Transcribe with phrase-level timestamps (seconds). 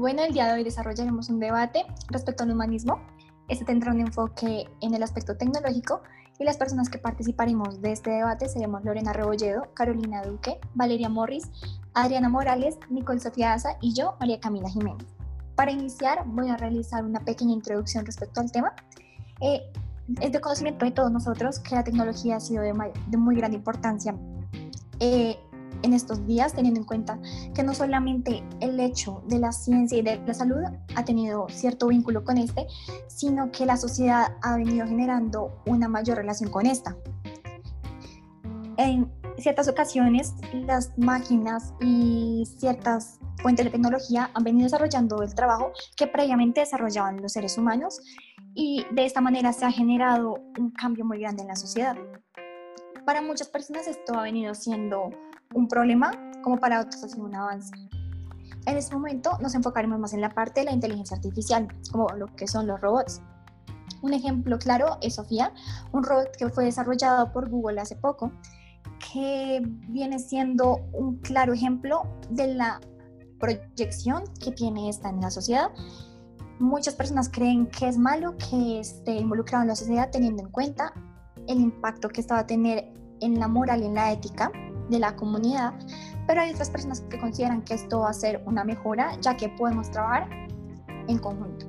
[0.00, 3.02] Bueno, el día de hoy desarrollaremos un debate respecto al humanismo.
[3.48, 6.00] Este tendrá un enfoque en el aspecto tecnológico
[6.38, 11.50] y las personas que participaremos de este debate seremos Lorena Rebolledo, Carolina Duque, Valeria Morris,
[11.92, 15.06] Adriana Morales, Nicole Sofía Asa y yo, María Camila Jiménez.
[15.54, 18.72] Para iniciar voy a realizar una pequeña introducción respecto al tema.
[19.42, 19.70] Eh,
[20.18, 22.72] es de conocimiento de todos nosotros que la tecnología ha sido de,
[23.06, 24.14] de muy gran importancia
[24.98, 25.38] eh,
[25.82, 27.18] en estos días, teniendo en cuenta
[27.54, 30.62] que no solamente el hecho de la ciencia y de la salud
[30.94, 32.66] ha tenido cierto vínculo con este,
[33.08, 36.96] sino que la sociedad ha venido generando una mayor relación con esta.
[38.76, 45.72] En ciertas ocasiones, las máquinas y ciertas fuentes de tecnología han venido desarrollando el trabajo
[45.96, 48.00] que previamente desarrollaban los seres humanos
[48.54, 51.96] y de esta manera se ha generado un cambio muy grande en la sociedad.
[53.06, 55.10] Para muchas personas esto ha venido siendo
[55.54, 57.72] un problema, como para otros ha sido un avance.
[58.66, 62.26] En este momento nos enfocaremos más en la parte de la inteligencia artificial, como lo
[62.36, 63.20] que son los robots.
[64.02, 65.52] Un ejemplo claro es Sofía,
[65.92, 68.32] un robot que fue desarrollado por Google hace poco,
[69.12, 72.80] que viene siendo un claro ejemplo de la
[73.38, 75.70] proyección que tiene esta en la sociedad.
[76.58, 80.92] Muchas personas creen que es malo que esté involucrado en la sociedad teniendo en cuenta
[81.48, 84.52] el impacto que esto va a tener en la moral y en la ética
[84.90, 85.72] de la comunidad,
[86.26, 89.48] pero hay otras personas que consideran que esto va a ser una mejora, ya que
[89.48, 90.28] podemos trabajar
[91.08, 91.66] en conjunto.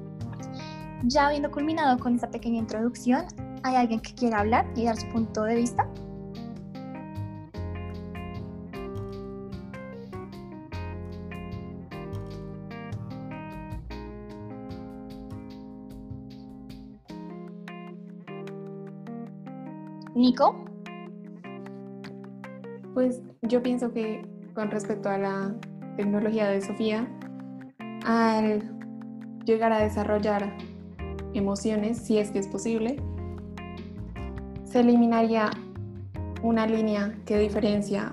[1.03, 3.25] Ya habiendo culminado con esta pequeña introducción,
[3.63, 5.87] ¿hay alguien que quiera hablar y dar su punto de vista?
[20.13, 20.70] Nico.
[22.93, 25.55] Pues yo pienso que con respecto a la
[25.95, 27.07] tecnología de Sofía,
[28.05, 28.61] al
[29.45, 30.57] llegar a desarrollar
[31.33, 32.97] emociones, si es que es posible,
[34.65, 35.51] se eliminaría
[36.43, 38.11] una línea que diferencia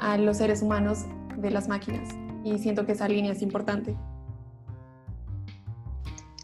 [0.00, 1.06] a los seres humanos
[1.38, 2.08] de las máquinas.
[2.44, 3.96] Y siento que esa línea es importante.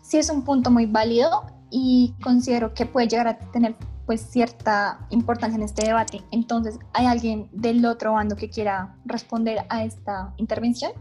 [0.03, 3.75] Sí, es un punto muy válido y considero que puede llegar a tener
[4.07, 6.23] pues cierta importancia en este debate.
[6.31, 10.93] Entonces, ¿hay alguien del otro bando que quiera responder a esta intervención?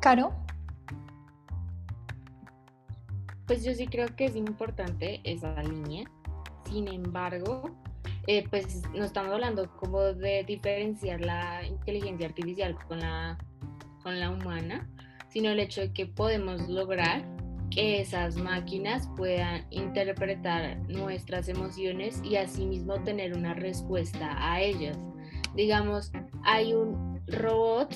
[0.00, 0.32] Caro.
[3.46, 6.10] Pues yo sí creo que es importante esa línea.
[6.66, 7.70] Sin embargo,
[8.26, 13.38] eh, pues no estamos hablando como de diferenciar la inteligencia artificial con la
[14.04, 14.86] con la humana,
[15.28, 17.24] sino el hecho de que podemos lograr
[17.70, 24.96] que esas máquinas puedan interpretar nuestras emociones y asimismo tener una respuesta a ellas.
[25.56, 26.12] Digamos,
[26.44, 27.92] hay un robot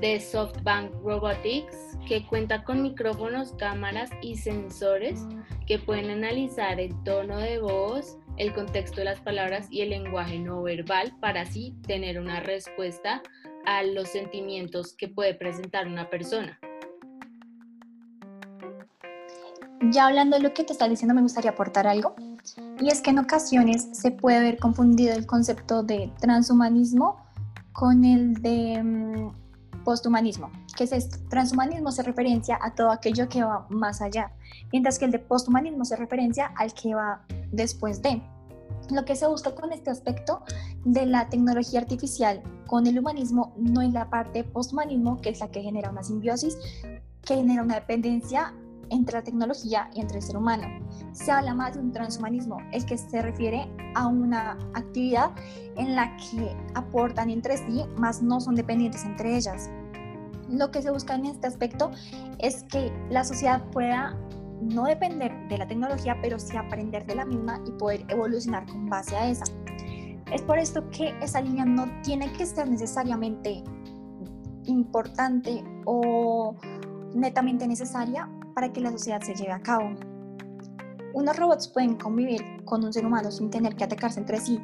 [0.00, 5.26] de SoftBank Robotics que cuenta con micrófonos, cámaras y sensores
[5.66, 10.38] que pueden analizar el tono de voz, el contexto de las palabras y el lenguaje
[10.38, 13.22] no verbal para así tener una respuesta
[13.64, 16.58] a los sentimientos que puede presentar una persona.
[19.90, 22.14] Ya hablando de lo que te estás diciendo, me gustaría aportar algo.
[22.80, 27.16] Y es que en ocasiones se puede haber confundido el concepto de transhumanismo
[27.72, 30.50] con el de mm, posthumanismo.
[30.76, 31.08] ¿Qué es?
[31.28, 34.32] Transhumanismo se referencia a todo aquello que va más allá,
[34.72, 38.22] mientras que el de posthumanismo se referencia al que va después de.
[38.90, 40.42] Lo que se busca con este aspecto
[40.84, 45.48] de la tecnología artificial con el humanismo no es la parte posthumanismo, que es la
[45.48, 46.56] que genera una simbiosis,
[47.22, 48.54] que genera una dependencia
[48.90, 50.66] entre la tecnología y entre el ser humano.
[51.12, 55.32] Se habla más de un transhumanismo, el que se refiere a una actividad
[55.76, 59.68] en la que aportan entre sí, más no son dependientes entre ellas.
[60.48, 61.90] Lo que se busca en este aspecto
[62.38, 64.16] es que la sociedad pueda
[64.60, 68.88] no depender de la tecnología, pero sí aprender de la misma y poder evolucionar con
[68.88, 69.44] base a esa.
[70.32, 73.62] Es por esto que esa línea no tiene que ser necesariamente
[74.66, 76.54] importante o
[77.14, 79.90] netamente necesaria para que la sociedad se lleve a cabo.
[81.14, 84.60] Unos robots pueden convivir con un ser humano sin tener que atacarse entre sí.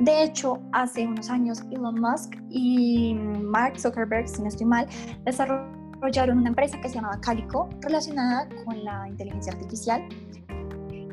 [0.00, 4.86] De hecho, hace unos años Elon Musk y Mark Zuckerberg, si no estoy mal,
[5.24, 10.08] desarrollaron desarrollaron una empresa que se llamaba Calico relacionada con la inteligencia artificial.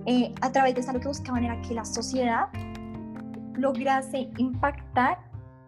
[0.06, 2.50] Eh, a través de esta lo que buscaban era que la sociedad
[3.56, 5.18] lograse impactar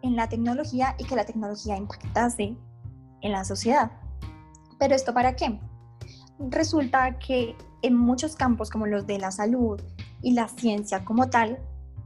[0.03, 2.55] en la tecnología y que la tecnología impactase
[3.21, 3.91] en la sociedad.
[4.77, 5.59] ¿Pero esto para qué?
[6.37, 9.81] Resulta que en muchos campos como los de la salud
[10.21, 11.57] y la ciencia como tal,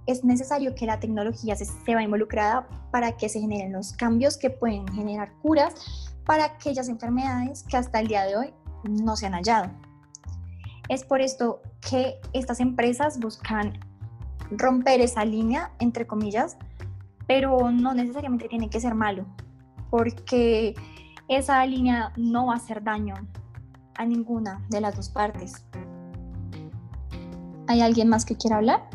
[0.08, 4.50] es necesario que la tecnología se, se involucrada para que se generen los cambios que
[4.50, 8.54] pueden generar curas para aquellas enfermedades que hasta el día de hoy
[8.84, 9.72] no se han hallado.
[10.90, 13.80] Es por esto que estas empresas buscan
[14.52, 16.58] romper esa línea, entre comillas,
[17.28, 19.26] pero no necesariamente tiene que ser malo,
[19.90, 20.76] porque
[21.28, 23.16] esa línea no va a hacer daño
[23.96, 25.66] a ninguna de las dos partes.
[27.68, 28.90] ¿Hay alguien más que quiera hablar?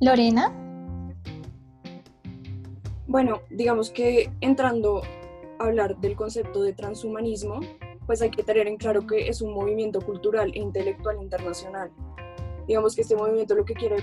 [0.00, 0.59] Lorena.
[3.10, 5.02] Bueno, digamos que entrando
[5.58, 7.58] a hablar del concepto de transhumanismo,
[8.06, 11.90] pues hay que tener en claro que es un movimiento cultural e intelectual internacional.
[12.68, 13.96] Digamos que este movimiento lo que quiere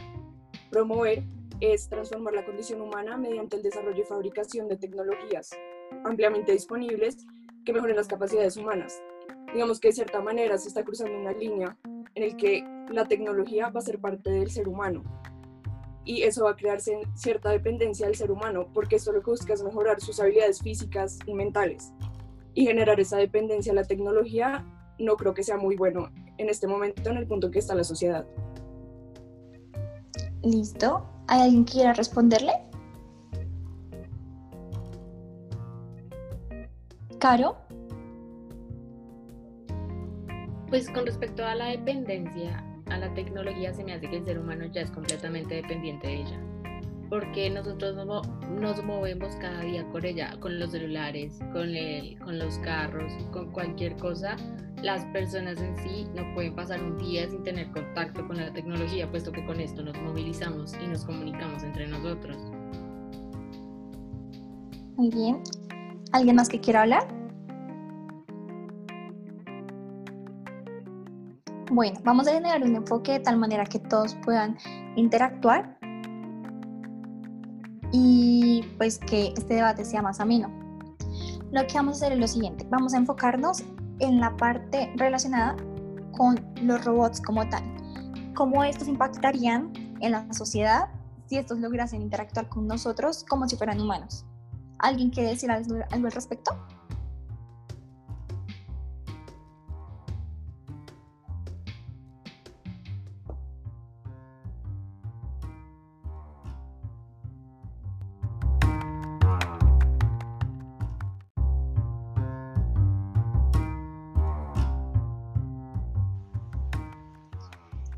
[0.69, 1.24] promover
[1.62, 5.51] es transformar la condición humana mediante el desarrollo y fabricación de tecnologías
[6.04, 7.25] ampliamente disponibles
[7.63, 9.01] que mejoren las capacidades humanas.
[9.54, 11.77] Digamos que de cierta manera se está cruzando una línea
[12.13, 15.01] en el que la tecnología va a ser parte del ser humano
[16.07, 19.54] y eso va a crearse cierta dependencia del ser humano, porque esto lo que busca
[19.54, 21.92] es mejorar sus habilidades físicas y mentales.
[22.54, 24.65] Y generar esa dependencia a la tecnología
[25.00, 27.83] no creo que sea muy bueno en este momento, en el punto que está la
[27.83, 28.25] sociedad.
[30.44, 31.06] Listo.
[31.27, 32.54] ¿Hay alguien que quiera responderle?
[37.19, 37.57] Caro.
[40.69, 44.39] Pues con respecto a la dependencia, a la tecnología se me hace que el ser
[44.39, 46.39] humano ya es completamente dependiente de ella.
[47.09, 52.57] Porque nosotros nos movemos cada día con ella, con los celulares, con, el, con los
[52.59, 54.35] carros, con cualquier cosa.
[54.83, 59.09] Las personas en sí no pueden pasar un día sin tener contacto con la tecnología,
[59.09, 62.37] puesto que con esto nos movilizamos y nos comunicamos entre nosotros.
[64.97, 65.41] Muy bien.
[66.11, 67.26] ¿Alguien más que quiera hablar?
[71.69, 74.57] Bueno, vamos a generar un enfoque de tal manera que todos puedan
[74.95, 75.77] interactuar
[77.91, 80.49] y pues que este debate sea más ameno.
[81.51, 83.63] Lo que vamos a hacer es lo siguiente, vamos a enfocarnos
[83.99, 85.57] en la parte relacionada
[86.13, 87.63] con los robots como tal,
[88.33, 90.87] cómo estos impactarían en la sociedad
[91.25, 94.25] si estos lograsen interactuar con nosotros como si fueran humanos.
[94.79, 96.51] ¿Alguien quiere decir algo, algo al respecto?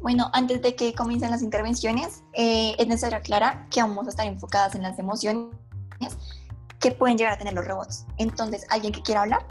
[0.01, 4.25] Bueno, antes de que comiencen las intervenciones, eh, es necesario aclarar que vamos a estar
[4.25, 5.47] enfocadas en las emociones
[6.79, 8.05] que pueden llegar a tener los robots.
[8.17, 9.45] Entonces, ¿alguien que quiera hablar?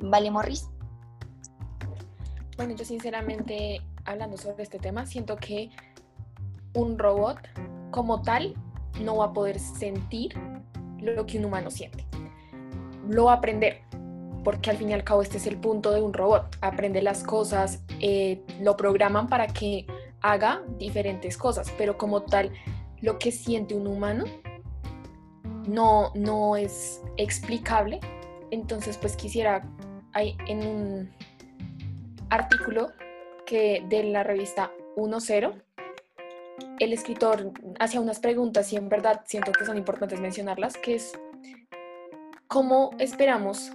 [0.00, 0.68] Vale, Morris.
[2.56, 5.70] Bueno, yo sinceramente, hablando sobre este tema, siento que
[6.74, 7.38] un robot
[7.92, 8.54] como tal
[9.00, 10.34] no va a poder sentir
[11.00, 12.04] lo que un humano siente.
[13.08, 13.82] Lo va a aprender,
[14.44, 16.56] porque al fin y al cabo este es el punto de un robot.
[16.60, 19.86] Aprende las cosas, eh, lo programan para que
[20.20, 22.52] haga diferentes cosas, pero como tal,
[23.00, 24.24] lo que siente un humano
[25.66, 28.00] no, no es explicable.
[28.50, 29.66] Entonces, pues quisiera,
[30.12, 31.10] hay en un
[32.30, 32.92] artículo
[33.46, 35.62] que de la revista 1.0,
[36.78, 41.18] el escritor hacía unas preguntas y en verdad siento que son importantes mencionarlas, que es
[42.48, 43.72] cómo esperamos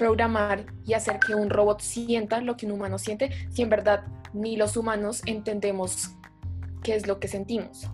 [0.00, 4.04] programar y hacer que un robot sienta lo que un humano siente si en verdad
[4.32, 6.16] ni los humanos entendemos
[6.82, 7.86] qué es lo que sentimos.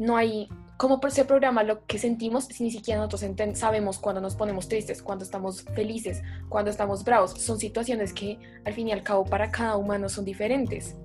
[0.00, 0.48] No hay
[0.78, 3.24] cómo se programa lo que sentimos si ni siquiera nosotros
[3.54, 7.30] sabemos cuando nos ponemos tristes, cuando estamos felices, cuando estamos bravos.
[7.40, 10.96] Son situaciones que al fin y al cabo para cada humano son diferentes.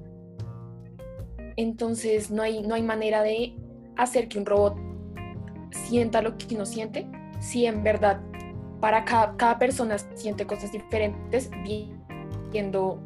[1.57, 3.55] Entonces no hay, no hay manera de
[3.97, 4.75] hacer que un robot
[5.69, 7.07] sienta lo que uno siente
[7.39, 8.19] si en verdad
[8.79, 11.49] para cada, persona siente cosas diferentes
[12.51, 12.99] viendo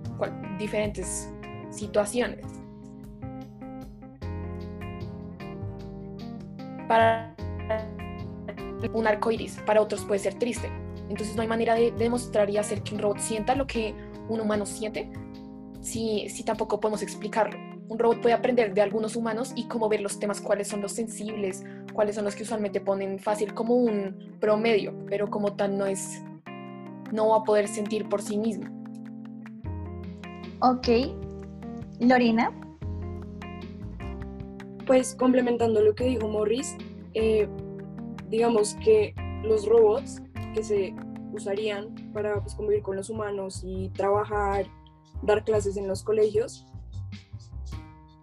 [0.58, 1.30] diferentes
[1.70, 2.46] situaciones.
[6.88, 7.36] Para
[8.94, 10.70] un arco iris, para otros puede ser triste.
[11.10, 13.94] Entonces no hay manera de, demostrar y hacer que un robot sienta lo que
[14.28, 15.10] un humano siente
[15.82, 17.69] si, si tampoco podemos explicarlo.
[17.90, 20.92] Un robot puede aprender de algunos humanos y cómo ver los temas, cuáles son los
[20.92, 25.88] sensibles, cuáles son los que usualmente ponen fácil como un promedio, pero como tal no
[25.88, 26.22] es,
[27.12, 28.70] no va a poder sentir por sí mismo.
[30.62, 30.88] Ok.
[32.00, 32.52] Lorena.
[34.86, 36.78] Pues complementando lo que dijo Morris,
[37.16, 37.50] eh,
[38.30, 40.22] digamos que los robots
[40.54, 40.94] que se
[41.34, 44.66] usarían para pues, convivir con los humanos y trabajar,
[45.24, 46.68] dar clases en los colegios,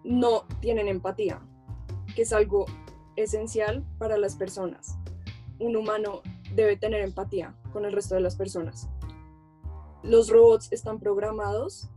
[0.03, 1.41] no tienen empatía,
[2.15, 2.65] que es algo
[3.15, 4.97] esencial para las personas.
[5.59, 6.21] Un humano
[6.55, 8.89] debe tener empatía con el resto de las personas.
[10.03, 11.89] Los robots están programados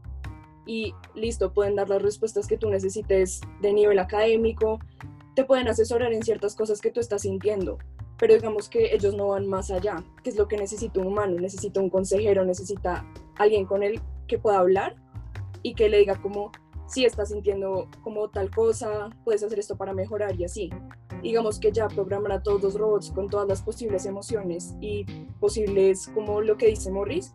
[0.67, 4.79] y listo, pueden dar las respuestas que tú necesites de nivel académico,
[5.35, 7.79] te pueden asesorar en ciertas cosas que tú estás sintiendo,
[8.19, 11.41] pero digamos que ellos no van más allá, que es lo que necesita un humano,
[11.41, 14.97] necesita un consejero, necesita alguien con él que pueda hablar
[15.63, 16.53] y que le diga como,
[16.91, 20.71] si estás sintiendo como tal cosa, puedes hacer esto para mejorar y así.
[21.23, 25.05] Digamos que ya programar a todos los robots con todas las posibles emociones y
[25.39, 27.33] posibles, como lo que dice Morris,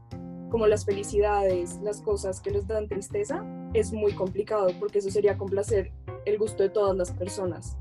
[0.51, 5.37] como las felicidades, las cosas que les dan tristeza, es muy complicado porque eso sería
[5.37, 5.91] complacer
[6.25, 7.77] el gusto de todas las personas.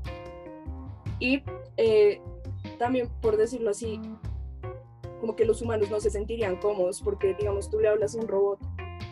[1.19, 1.43] Y
[1.75, 2.21] eh,
[2.79, 3.99] también, por decirlo así,
[5.19, 8.27] como que los humanos no se sentirían cómodos porque, digamos, tú le hablas a un
[8.29, 8.59] robot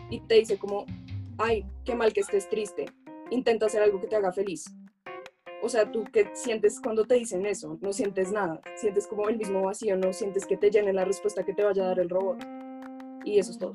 [0.08, 0.86] y te dice como,
[1.38, 2.86] ay, qué mal que estés triste,
[3.30, 4.64] intenta hacer algo que te haga feliz.
[5.62, 9.38] O sea, tú qué sientes cuando te dicen eso, no sientes nada, sientes como el
[9.38, 12.10] mismo vacío, no sientes que te llene la respuesta que te vaya a dar el
[12.10, 12.44] robot.
[13.24, 13.72] Y eso es todo.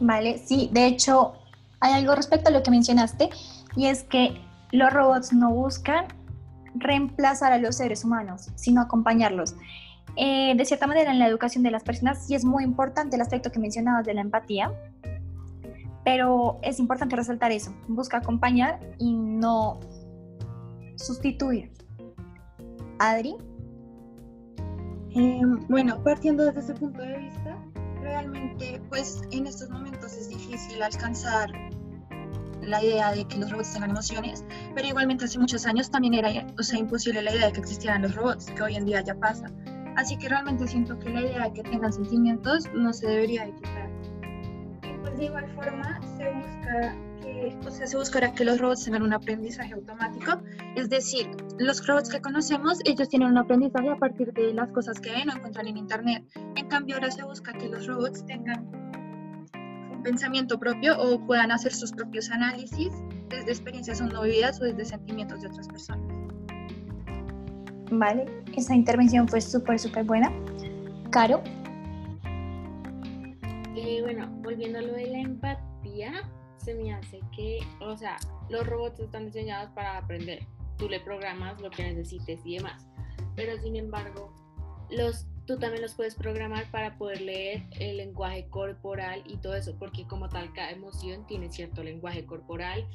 [0.00, 1.34] Vale, sí, de hecho,
[1.80, 3.30] hay algo respecto a lo que mencionaste,
[3.76, 4.40] y es que
[4.72, 6.06] los robots no buscan
[6.74, 9.54] reemplazar a los seres humanos, sino acompañarlos.
[10.16, 13.22] Eh, de cierta manera, en la educación de las personas sí es muy importante el
[13.22, 14.72] aspecto que mencionabas de la empatía,
[16.04, 19.80] pero es importante resaltar eso, busca acompañar y no
[20.96, 21.72] sustituir.
[22.98, 23.36] Adri.
[25.14, 27.56] Eh, bueno, partiendo desde ese punto de vista,
[28.00, 31.50] realmente pues en estos momentos es difícil alcanzar
[32.62, 36.46] la idea de que los robots tengan emociones, pero igualmente hace muchos años también era
[36.58, 39.14] o sea, imposible la idea de que existieran los robots, que hoy en día ya
[39.14, 39.46] pasa.
[39.96, 43.54] Así que realmente siento que la idea de que tengan sentimientos no se debería de
[43.54, 43.87] quitar
[45.18, 46.96] de igual forma se busca
[47.66, 50.40] o sea, se buscará que los robots tengan un aprendizaje automático,
[50.76, 54.98] es decir, los robots que conocemos, ellos tienen un aprendizaje a partir de las cosas
[55.00, 56.24] que ven o encuentran en internet.
[56.56, 58.66] En cambio, ahora se busca que los robots tengan
[59.92, 62.90] un pensamiento propio o puedan hacer sus propios análisis
[63.28, 66.06] desde experiencias no vividas o desde sentimientos de otras personas.
[67.90, 70.30] Vale, esa intervención fue súper, súper buena.
[71.10, 71.42] Caro,
[73.88, 78.18] eh, bueno, volviendo a lo de la empatía, se me hace que, o sea,
[78.50, 80.40] los robots están diseñados para aprender.
[80.76, 82.86] Tú le programas lo que necesites y demás.
[83.34, 84.30] Pero sin embargo,
[84.90, 89.74] los, tú también los puedes programar para poder leer el lenguaje corporal y todo eso,
[89.78, 92.86] porque como tal, cada emoción tiene cierto lenguaje corporal,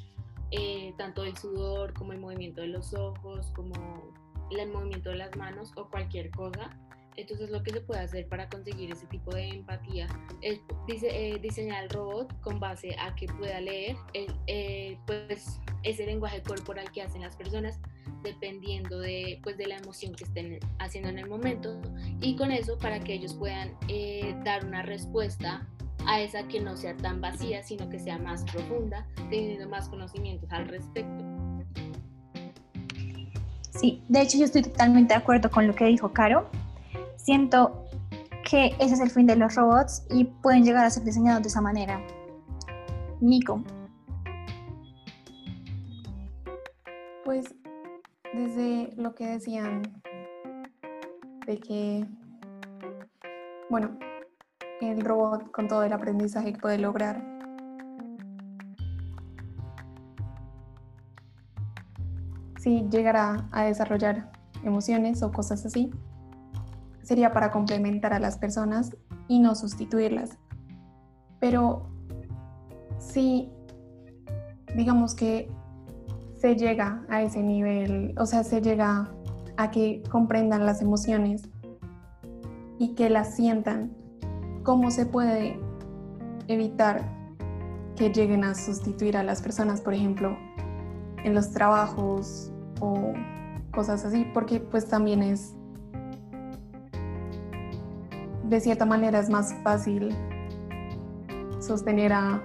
[0.52, 3.74] eh, tanto el sudor como el movimiento de los ojos, como
[4.50, 6.70] el movimiento de las manos o cualquier cosa
[7.16, 10.06] entonces lo que se puede hacer para conseguir ese tipo de empatía
[10.40, 16.42] es eh, diseñar el robot con base a que pueda leer eh, pues, ese lenguaje
[16.42, 17.78] corporal que hacen las personas
[18.22, 21.80] dependiendo de, pues, de la emoción que estén haciendo en el momento
[22.20, 25.66] y con eso para que ellos puedan eh, dar una respuesta
[26.06, 30.50] a esa que no sea tan vacía, sino que sea más profunda, teniendo más conocimientos
[30.52, 31.24] al respecto.
[33.70, 36.48] Sí, de hecho yo estoy totalmente de acuerdo con lo que dijo Caro
[37.24, 37.86] siento
[38.48, 41.48] que ese es el fin de los robots y pueden llegar a ser diseñados de
[41.48, 42.00] esa manera.
[43.20, 43.64] Nico.
[47.24, 47.46] Pues
[48.34, 49.82] desde lo que decían
[51.46, 52.06] de que,
[53.70, 53.98] bueno,
[54.82, 57.24] el robot con todo el aprendizaje que puede lograr,
[62.58, 64.30] si llegará a desarrollar
[64.62, 65.90] emociones o cosas así,
[67.04, 68.96] sería para complementar a las personas
[69.28, 70.38] y no sustituirlas.
[71.38, 71.88] Pero
[72.98, 73.52] si
[74.74, 75.48] digamos que
[76.36, 79.10] se llega a ese nivel, o sea, se llega
[79.56, 81.48] a que comprendan las emociones
[82.78, 83.92] y que las sientan,
[84.62, 85.58] ¿cómo se puede
[86.48, 87.02] evitar
[87.96, 90.36] que lleguen a sustituir a las personas, por ejemplo,
[91.22, 93.12] en los trabajos o
[93.72, 94.26] cosas así?
[94.34, 95.54] Porque pues también es
[98.48, 100.14] de cierta manera es más fácil
[101.60, 102.42] sostener a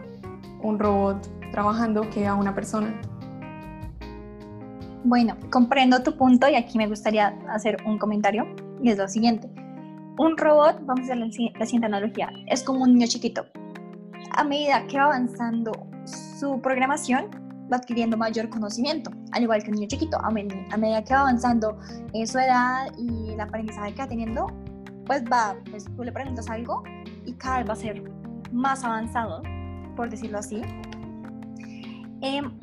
[0.61, 2.93] un robot trabajando que a una persona.
[5.03, 8.45] Bueno, comprendo tu punto y aquí me gustaría hacer un comentario
[8.81, 9.49] y es lo siguiente.
[10.17, 13.45] Un robot, vamos a hacer la siguiente analogía, es como un niño chiquito.
[14.35, 15.71] A medida que va avanzando
[16.03, 17.29] su programación,
[17.71, 20.17] va adquiriendo mayor conocimiento, al igual que un niño chiquito.
[20.21, 21.77] A, medida que va avanzando
[22.25, 24.47] su edad y el aprendizaje que va teniendo,
[25.09, 26.83] pues va, pues tú le preguntas algo
[27.25, 28.03] y cada vez va a ser
[28.51, 29.41] más avanzado,
[29.95, 30.61] por decirlo así.
[32.21, 32.59] Em,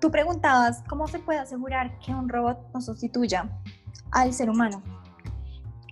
[0.00, 3.50] tú preguntabas cómo se puede asegurar que un robot no sustituya
[4.12, 4.82] al ser humano.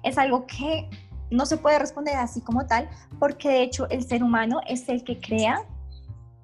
[0.03, 0.89] Es algo que
[1.31, 5.05] no se puede responder así como tal, porque de hecho el ser humano es el
[5.05, 5.61] que crea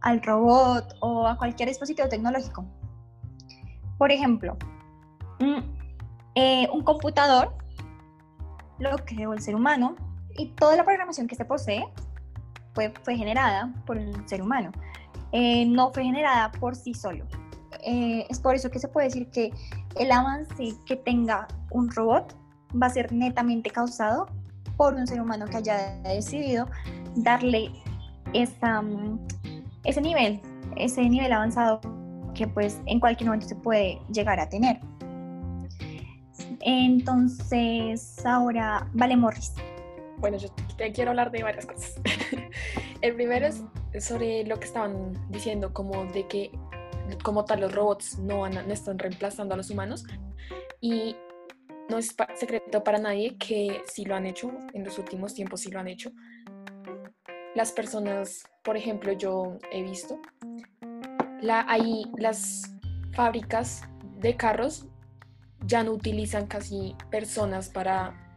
[0.03, 2.67] al robot o a cualquier dispositivo tecnológico.
[3.97, 4.59] Por ejemplo,
[6.35, 7.61] eh, un computador
[8.81, 9.95] lo creó el ser humano
[10.37, 11.85] y toda la programación que se posee
[12.75, 14.73] fue, fue generada por el ser humano,
[15.33, 17.27] eh, no fue generada por sí solo.
[17.83, 19.53] Eh, es por eso que se puede decir que
[19.99, 22.37] el avance que tenga un robot
[22.81, 24.27] va a ser netamente causado
[24.77, 26.67] por un ser humano que haya decidido
[27.17, 27.71] darle
[28.33, 29.19] esa, mm,
[29.85, 30.41] ese nivel,
[30.77, 31.81] ese nivel avanzado
[32.35, 34.81] que pues en cualquier momento se puede llegar a tener.
[36.61, 39.53] Entonces, ahora, vale Morris.
[40.19, 42.01] Bueno, yo te quiero hablar de varias cosas.
[43.01, 43.65] El primero es
[44.05, 46.51] sobre lo que estaban diciendo, como de que
[47.23, 50.05] como tal los robots no, no están reemplazando a los humanos.
[50.81, 51.17] Y
[51.89, 55.71] no es secreto para nadie que sí lo han hecho, en los últimos tiempos sí
[55.71, 56.13] lo han hecho.
[57.55, 60.21] Las personas, por ejemplo, yo he visto,
[61.41, 62.63] la, ahí las
[63.13, 63.83] fábricas
[64.19, 64.87] de carros
[65.67, 68.31] ya no utilizan casi personas para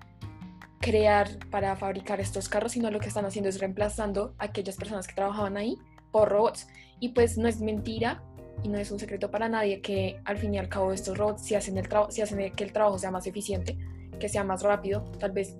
[0.80, 5.08] crear, para fabricar estos carros, sino lo que están haciendo es reemplazando a aquellas personas
[5.08, 5.78] que trabajaban ahí
[6.12, 6.68] por robots.
[7.00, 8.22] Y pues no es mentira
[8.64, 11.44] y no es un secreto para nadie que al fin y al cabo estos robots
[11.44, 13.78] si hacen, el si hacen que el trabajo sea más eficiente,
[14.20, 15.56] que sea más rápido, tal vez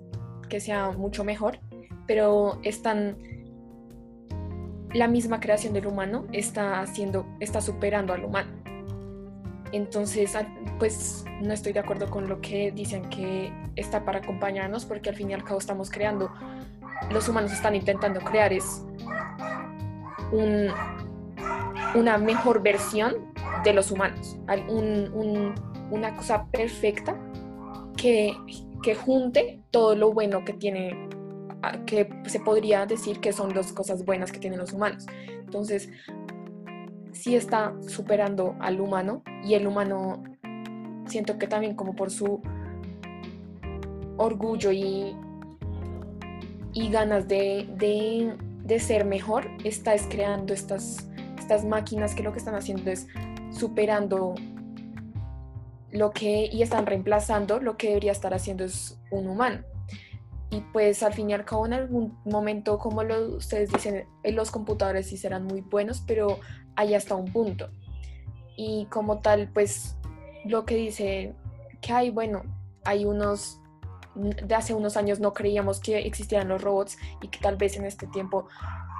[0.48, 1.58] que sea mucho mejor,
[2.06, 3.16] pero están
[4.94, 8.63] la misma creación del humano está haciendo, está superando al humano.
[9.72, 10.36] Entonces,
[10.78, 15.16] pues no estoy de acuerdo con lo que dicen que está para acompañarnos, porque al
[15.16, 16.30] fin y al cabo estamos creando,
[17.10, 18.84] los humanos están intentando crear es
[21.94, 24.36] una mejor versión de los humanos,
[25.90, 27.16] una cosa perfecta
[27.96, 28.36] que,
[28.82, 31.08] que junte todo lo bueno que tiene
[31.86, 35.06] que se podría decir que son las cosas buenas que tienen los humanos.
[35.26, 35.88] Entonces,
[37.14, 40.22] sí está superando al humano y el humano
[41.06, 42.42] siento que también como por su
[44.16, 45.16] orgullo y,
[46.72, 47.68] y ganas de,
[48.64, 53.06] de, ser mejor, está creando estas, estas máquinas que lo que están haciendo es
[53.52, 54.34] superando
[55.92, 59.62] lo que y están reemplazando lo que debería estar haciendo es un humano.
[60.50, 64.50] Y pues al fin y al cabo en algún momento, como lo, ustedes dicen, los
[64.50, 66.38] computadores sí serán muy buenos, pero
[66.76, 67.68] hay hasta un punto.
[68.56, 69.96] Y como tal, pues
[70.44, 71.34] lo que dice
[71.80, 72.42] que hay, bueno,
[72.84, 73.60] hay unos,
[74.14, 77.84] de hace unos años no creíamos que existieran los robots y que tal vez en
[77.84, 78.46] este tiempo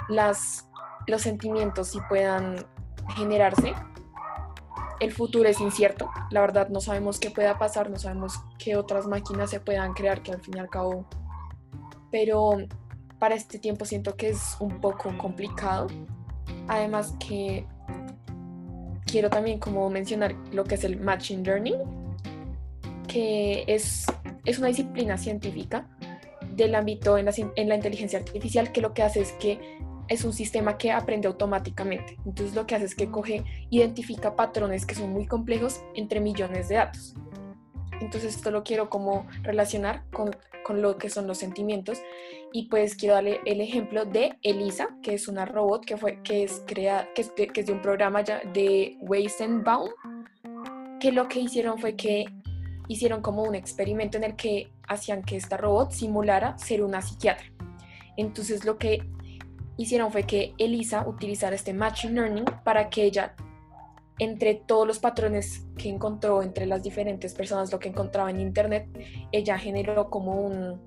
[0.08, 0.68] las,
[1.06, 2.66] los sentimientos sí puedan
[3.16, 3.74] generarse.
[5.00, 9.06] El futuro es incierto, la verdad no sabemos qué pueda pasar, no sabemos qué otras
[9.06, 11.04] máquinas se puedan crear que al fin y al cabo,
[12.10, 12.56] pero
[13.18, 15.88] para este tiempo siento que es un poco complicado
[16.68, 17.66] Además que
[19.06, 21.76] quiero también como mencionar lo que es el Machine Learning,
[23.06, 24.06] que es,
[24.44, 25.86] es una disciplina científica
[26.56, 29.58] del ámbito en la, en la inteligencia artificial que lo que hace es que
[30.08, 32.16] es un sistema que aprende automáticamente.
[32.26, 36.68] Entonces lo que hace es que coge, identifica patrones que son muy complejos entre millones
[36.68, 37.14] de datos.
[38.00, 40.30] Entonces esto lo quiero como relacionar con,
[40.64, 41.98] con, lo que son los sentimientos
[42.52, 46.44] y pues quiero darle el ejemplo de Elisa, que es una robot que, fue, que,
[46.44, 49.90] es, crea, que, es, de, un programa ya de Weizenbaum,
[51.00, 52.26] que lo que hicieron fue que
[52.88, 57.46] hicieron como un experimento en el que hacían que esta robot simulara ser una psiquiatra.
[58.16, 59.02] Entonces lo que
[59.76, 63.34] hicieron fue que Elisa utilizara este Machine Learning para que ella
[64.18, 68.88] entre todos los patrones que encontró entre las diferentes personas, lo que encontraba en internet,
[69.32, 70.80] ella generó como un,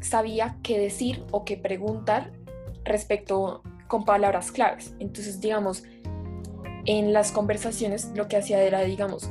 [0.00, 2.32] sabía qué decir o qué preguntar
[2.84, 4.94] respecto con palabras claves.
[5.00, 5.82] Entonces, digamos,
[6.86, 9.30] en las conversaciones lo que hacía era, digamos,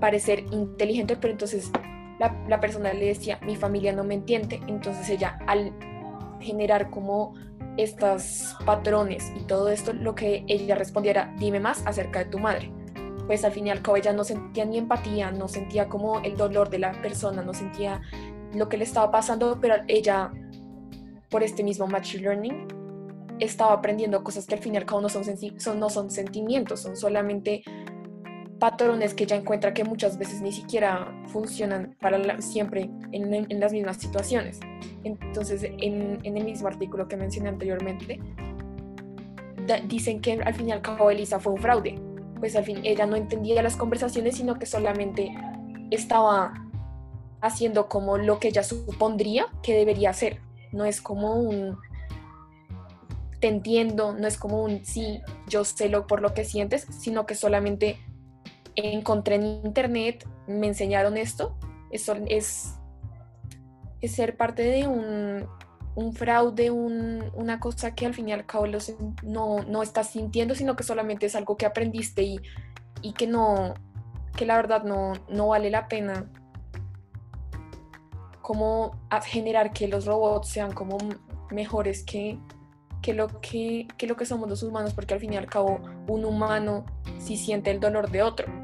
[0.00, 1.70] parecer inteligente, pero entonces
[2.18, 5.72] la, la persona le decía, mi familia no me entiende, entonces ella al
[6.40, 7.34] generar como
[7.76, 12.72] estos patrones y todo esto, lo que ella respondiera, dime más acerca de tu madre.
[13.26, 16.36] Pues al fin y al cabo ella no sentía ni empatía, no sentía como el
[16.36, 18.02] dolor de la persona, no sentía
[18.54, 20.30] lo que le estaba pasando, pero ella,
[21.30, 22.68] por este mismo machine learning,
[23.40, 25.24] estaba aprendiendo cosas que al fin y al cabo no son,
[25.78, 27.62] no son sentimientos, son solamente
[28.64, 33.74] patrones que ella encuentra que muchas veces ni siquiera funcionan para siempre en, en, las
[33.74, 34.58] mismas situaciones.
[35.02, 38.18] Entonces, en, en, el mismo artículo que mencioné anteriormente,
[39.86, 42.00] dicen que al fin y al cabo Elisa fue un fraude.
[42.40, 45.36] Pues al fin ella no entendía las conversaciones, sino que solamente
[45.90, 46.54] estaba
[47.42, 50.40] haciendo como lo que ella supondría que debería hacer.
[50.72, 51.76] No es como un
[53.40, 57.26] te entiendo, no es como un sí, yo sé lo por lo que sientes, sino
[57.26, 57.98] que solamente
[58.76, 61.56] encontré en internet, me enseñaron esto,
[61.90, 62.08] es,
[64.00, 65.46] es ser parte de un,
[65.94, 68.66] un fraude, un, una cosa que al fin y al cabo
[69.22, 72.40] no, no estás sintiendo, sino que solamente es algo que aprendiste y,
[73.00, 73.74] y que no,
[74.36, 76.26] que la verdad no, no vale la pena
[78.42, 80.98] como generar que los robots sean como
[81.50, 82.38] mejores que,
[83.00, 85.80] que, lo que, que lo que somos los humanos, porque al fin y al cabo
[86.08, 86.84] un humano
[87.18, 88.63] sí siente el dolor de otro.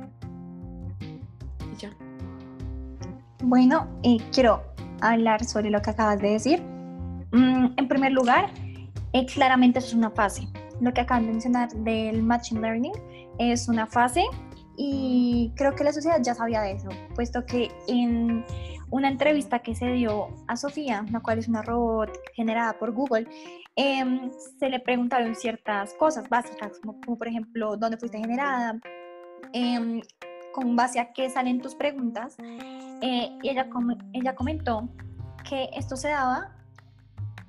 [3.42, 4.62] Bueno, eh, quiero
[5.00, 6.62] hablar sobre lo que acabas de decir.
[7.32, 8.52] Mm, en primer lugar,
[9.12, 10.46] eh, claramente eso es una fase.
[10.80, 12.92] Lo que acaban de mencionar del Machine Learning
[13.38, 14.24] es una fase
[14.76, 18.44] y creo que la sociedad ya sabía de eso, puesto que en
[18.90, 23.26] una entrevista que se dio a Sofía, la cual es una robot generada por Google,
[23.76, 28.80] em, se le preguntaron ciertas cosas básicas, como, por ejemplo, dónde fuiste generada,
[29.52, 30.00] em,
[30.52, 32.36] con base a qué salen tus preguntas.
[33.02, 33.68] Eh, y ella,
[34.12, 34.88] ella comentó
[35.48, 36.52] que esto se daba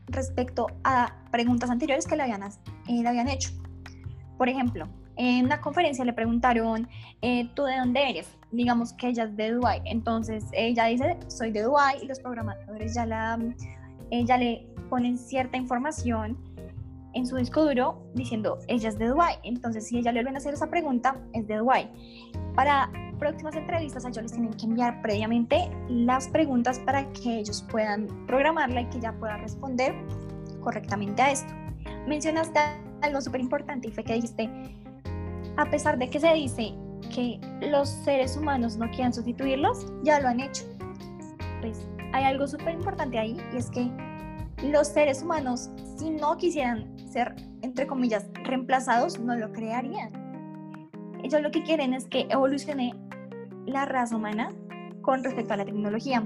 [0.08, 2.52] respecto a preguntas anteriores que le habían, eh,
[2.88, 3.52] le habían hecho.
[4.38, 4.88] Por ejemplo,
[5.18, 6.88] en una conferencia le preguntaron,
[7.22, 8.38] eh, ¿tú de dónde eres?
[8.52, 9.82] Digamos que ella es de Dubái.
[9.86, 13.40] Entonces ella dice, soy de Dubái y los programadores ya, la,
[14.10, 16.38] ella le ponen cierta información
[17.14, 19.36] en su disco duro diciendo, ella es de Dubái.
[19.44, 21.92] Entonces si ella le vuelven a hacer esa pregunta, es de Dubái.
[22.56, 27.64] Para próximas entrevistas, a ellos les tienen que enviar previamente las preguntas para que ellos
[27.70, 29.94] puedan programarla y que ella pueda responder
[30.60, 31.54] correctamente a esto.
[32.08, 32.60] Mencionaste
[33.02, 34.50] algo súper importante y fue que dijiste,
[35.56, 36.74] a pesar de que se dice
[37.14, 40.64] que los seres humanos no quieran sustituirlos, ya lo han hecho.
[41.62, 43.92] Pues hay algo súper importante ahí y es que
[44.64, 50.12] los seres humanos, si no quisieran ser, entre comillas, reemplazados, no lo crearían.
[51.24, 52.96] Ellos lo que quieren es que evolucione
[53.66, 54.54] la raza humana
[55.02, 56.24] con respecto a la tecnología.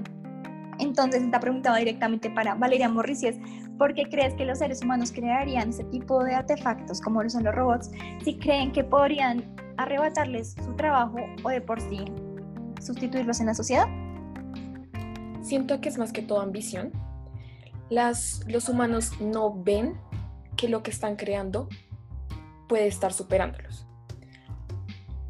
[0.78, 3.24] Entonces, esta pregunta va directamente para Valeria Morris
[3.78, 7.44] ¿por qué crees que los seres humanos crearían ese tipo de artefactos como lo son
[7.44, 7.90] los robots
[8.24, 9.42] si creen que podrían
[9.78, 12.04] arrebatarles su trabajo o de por sí
[12.80, 13.86] sustituirlos en la sociedad?
[15.42, 16.92] Siento que es más que todo ambición.
[17.88, 19.94] Las, los humanos no ven
[20.56, 21.68] que lo que están creando
[22.68, 23.86] puede estar superándolos.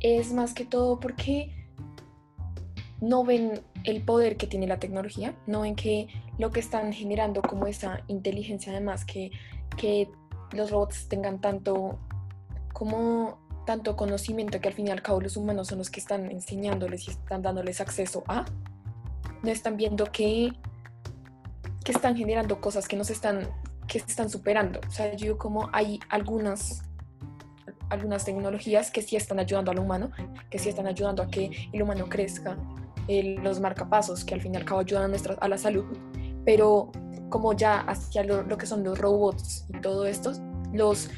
[0.01, 1.53] Es más que todo porque
[3.01, 6.09] no ven el poder que tiene la tecnología, no ven que
[6.39, 9.31] lo que están generando como esa inteligencia además, que,
[9.77, 10.09] que
[10.53, 11.99] los robots tengan tanto
[12.73, 16.31] como tanto conocimiento que al fin y al cabo los humanos son los que están
[16.31, 18.45] enseñándoles y están dándoles acceso a,
[19.43, 20.53] no están viendo que,
[21.85, 23.49] que están generando cosas que nos están,
[23.87, 24.81] que están superando.
[24.87, 26.83] O sea, yo como hay algunas
[27.89, 30.11] algunas tecnologías que sí están ayudando al humano,
[30.51, 32.57] que sí están ayudando a que el humano crezca,
[33.09, 35.85] los marcapasos, que al fin y al cabo ayudan a, nuestra, a la salud,
[36.45, 36.91] pero
[37.29, 40.33] como ya hacia lo, que son los robots y todo esto,
[40.73, 41.11] los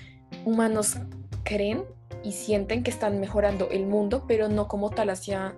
[0.44, 0.96] humanos
[1.44, 1.84] creen
[2.22, 5.54] y sienten que están mejorando el mundo, pero no como tal hacia...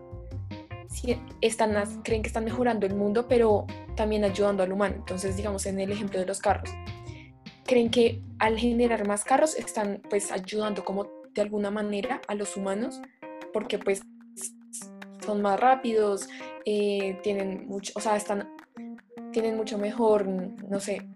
[1.41, 3.65] Están, creen que están mejorando el mundo, pero
[3.97, 4.97] también ayudando al humano.
[4.97, 6.69] Entonces, digamos, en el ejemplo de los carros,
[7.71, 12.57] creen que al generar más carros están pues ayudando como de alguna manera a los
[12.57, 13.01] humanos,
[13.53, 14.03] porque pues
[15.25, 16.29] son más rápidos,
[16.65, 18.53] eh, tienen mucho, o sea, están,
[19.31, 21.07] tienen mucho mejor, no sé,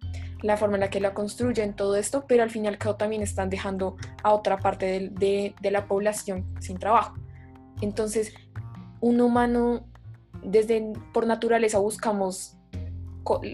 [0.43, 2.95] la forma en la que la construyen, todo esto, pero al fin y al cabo
[2.95, 7.17] también están dejando a otra parte de, de, la población sin trabajo.
[7.81, 8.33] Entonces,
[9.01, 9.88] un humano,
[10.45, 12.57] desde por naturaleza buscamos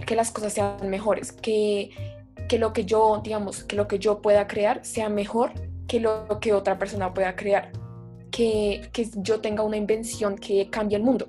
[0.06, 2.09] que las cosas sean mejores, que,
[2.50, 5.52] que lo que yo, digamos, que lo que yo pueda crear sea mejor
[5.86, 7.70] que lo que otra persona pueda crear
[8.32, 11.28] que, yo tenga una invención que cambie el mundo.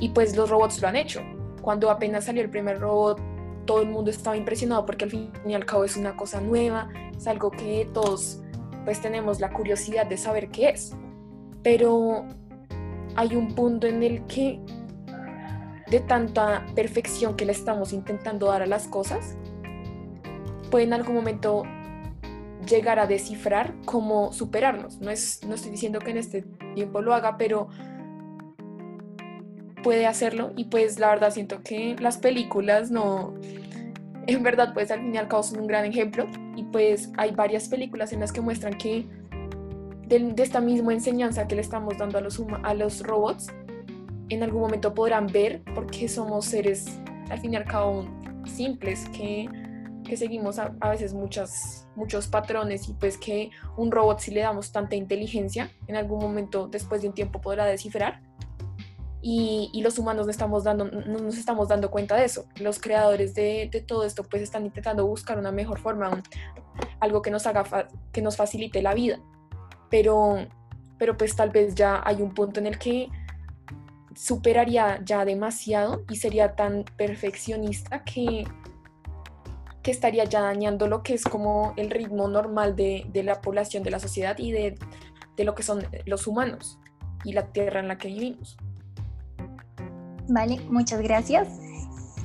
[0.00, 1.20] Y pues los robots lo han hecho.
[1.62, 3.20] Cuando apenas salió el primer robot,
[3.66, 6.88] todo el mundo estaba impresionado porque al fin y al cabo es una cosa nueva,
[7.16, 8.40] es algo que todos
[8.84, 10.92] pues tenemos la curiosidad de saber qué es.
[11.62, 12.26] Pero
[13.14, 14.60] hay un punto en el que
[15.88, 19.36] de tanta perfección que le estamos intentando dar a las cosas,
[20.70, 21.64] puede en algún momento
[22.68, 24.98] llegar a descifrar cómo superarnos.
[25.00, 26.42] No, es, no estoy diciendo que en este
[26.74, 27.68] tiempo lo haga, pero
[29.82, 33.34] puede hacerlo y pues la verdad siento que las películas no,
[34.26, 36.26] en verdad pues al fin y al cabo son un gran ejemplo
[36.56, 39.06] y pues hay varias películas en las que muestran que
[40.06, 43.48] de, esta misma enseñanza que le estamos dando a los, a los robots,
[44.30, 46.98] en algún momento podrán ver porque somos seres
[47.30, 48.06] al fin y al cabo
[48.44, 49.48] simples que,
[50.08, 54.40] que seguimos a, a, veces muchas, muchos patrones y pues que un robot si le
[54.40, 58.20] damos tanta inteligencia, en algún momento después de un tiempo podrá descifrar
[59.20, 62.46] y, y, los humanos no, estamos dando, no nos estamos dando cuenta de eso.
[62.60, 66.22] Los creadores de, de todo esto pues están intentando buscar una mejor forma,
[67.00, 69.18] algo que nos, haga que nos facilite la vida.
[69.90, 70.46] Pero,
[70.98, 73.08] pero pues tal vez ya hay un punto en el que
[74.14, 78.44] superaría ya demasiado y sería tan perfeccionista que,
[79.82, 83.82] que estaría ya dañando lo que es como el ritmo normal de, de la población,
[83.82, 84.78] de la sociedad y de,
[85.36, 86.78] de lo que son los humanos
[87.24, 88.56] y la tierra en la que vivimos.
[90.28, 91.48] Vale, muchas gracias.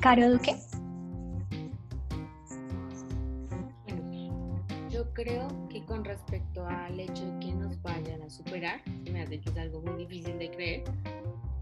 [0.00, 0.56] Caro Duque.
[4.94, 9.40] yo creo que con respecto al hecho de que nos vayan a superar, me hace
[9.40, 10.84] que es algo muy difícil de creer,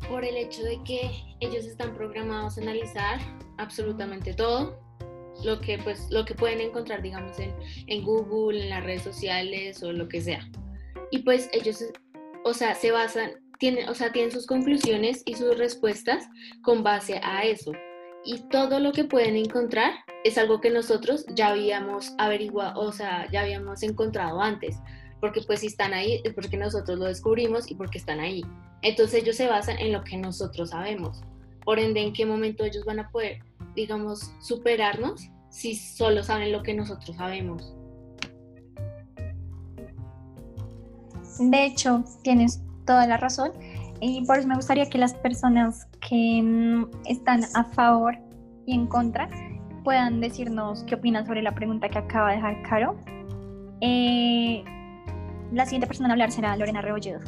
[0.07, 3.19] por el hecho de que ellos están programados a analizar
[3.57, 4.79] absolutamente todo,
[5.45, 7.55] lo que, pues, lo que pueden encontrar, digamos, en,
[7.87, 10.49] en Google, en las redes sociales o lo que sea.
[11.11, 11.85] Y pues ellos,
[12.45, 16.29] o sea, se basan tienen, o sea, tienen sus conclusiones y sus respuestas
[16.63, 17.71] con base a eso.
[18.25, 19.93] Y todo lo que pueden encontrar
[20.25, 24.81] es algo que nosotros ya habíamos averiguado, o sea, ya habíamos encontrado antes.
[25.21, 28.43] Porque pues si están ahí es porque nosotros lo descubrimos y porque están ahí.
[28.83, 31.23] Entonces ellos se basan en lo que nosotros sabemos.
[31.65, 36.63] Por ende, ¿en qué momento ellos van a poder, digamos, superarnos si solo saben lo
[36.63, 37.75] que nosotros sabemos?
[41.39, 43.53] De hecho, tienes toda la razón.
[44.01, 48.17] Y por eso me gustaría que las personas que mm, están a favor
[48.67, 49.29] y en contra
[49.85, 52.97] puedan decirnos qué opinan sobre la pregunta que acaba de dejar Caro.
[53.81, 54.65] Eh,
[55.53, 57.21] la siguiente persona a hablar será Lorena Rebolledo.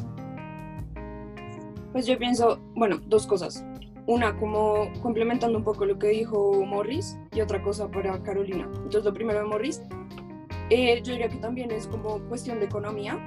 [1.91, 3.63] Pues yo pienso, bueno, dos cosas.
[4.07, 8.69] Una, como complementando un poco lo que dijo Morris, y otra cosa para Carolina.
[8.75, 9.81] Entonces, lo primero de Morris,
[10.69, 13.19] eh, yo diría que también es como cuestión de economía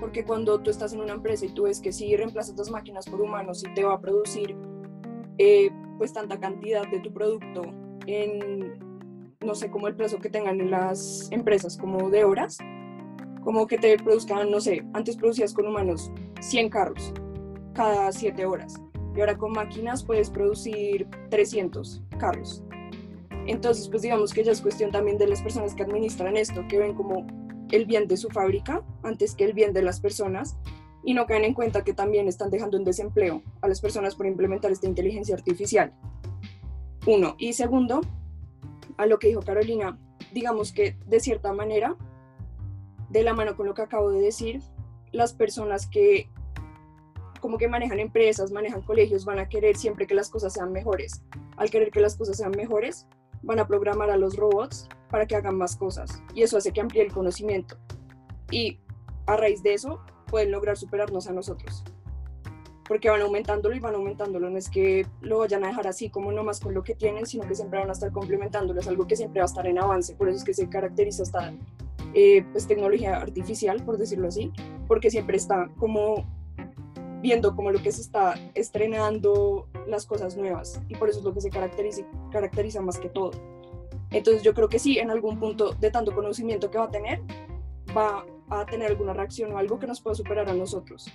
[0.00, 3.06] porque cuando tú estás en una empresa y tú ves que si reemplazas las máquinas
[3.08, 4.56] por humanos y te va a producir
[5.38, 7.62] eh, pues tanta cantidad de tu producto
[8.06, 8.78] en,
[9.40, 12.58] no sé, como el plazo que tengan en las empresas, como de horas,
[13.42, 16.10] como que te produzcan, no sé, antes producías con humanos
[16.40, 17.12] 100 carros
[17.72, 18.83] cada 7 horas
[19.14, 22.64] y ahora con máquinas puedes producir 300 carros.
[23.46, 26.78] Entonces, pues digamos que ya es cuestión también de las personas que administran esto, que
[26.78, 27.26] ven como
[27.70, 30.56] el bien de su fábrica antes que el bien de las personas
[31.04, 34.26] y no caen en cuenta que también están dejando en desempleo a las personas por
[34.26, 35.92] implementar esta inteligencia artificial.
[37.06, 37.34] Uno.
[37.38, 38.00] Y segundo,
[38.96, 39.98] a lo que dijo Carolina,
[40.32, 41.96] digamos que de cierta manera,
[43.10, 44.62] de la mano con lo que acabo de decir,
[45.12, 46.30] las personas que
[47.44, 51.20] como que manejan empresas, manejan colegios, van a querer siempre que las cosas sean mejores.
[51.58, 53.06] Al querer que las cosas sean mejores,
[53.42, 56.22] van a programar a los robots para que hagan más cosas.
[56.34, 57.76] Y eso hace que amplíe el conocimiento.
[58.50, 58.80] Y
[59.26, 61.84] a raíz de eso pueden lograr superarnos a nosotros.
[62.88, 66.32] Porque van aumentándolo y van aumentándolo, no es que lo vayan a dejar así como
[66.32, 69.16] nomás con lo que tienen, sino que siempre van a estar complementándolo, es algo que
[69.16, 71.52] siempre va a estar en avance, por eso es que se caracteriza esta
[72.14, 74.50] eh, pues, tecnología artificial, por decirlo así,
[74.88, 76.24] porque siempre está como
[77.24, 81.32] viendo como lo que se está estrenando las cosas nuevas y por eso es lo
[81.32, 83.30] que se caracteriza, caracteriza más que todo.
[84.10, 87.22] Entonces yo creo que sí, en algún punto de tanto conocimiento que va a tener,
[87.96, 91.10] va a tener alguna reacción o algo que nos pueda superar a nosotros.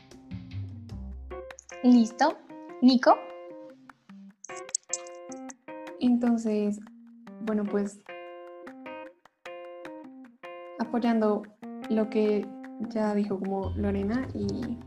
[1.84, 2.36] Listo.
[2.82, 3.16] Nico.
[6.00, 6.80] Entonces,
[7.42, 8.00] bueno, pues
[10.80, 11.44] apoyando
[11.92, 12.48] lo que
[12.90, 14.80] ya dijo como Lorena y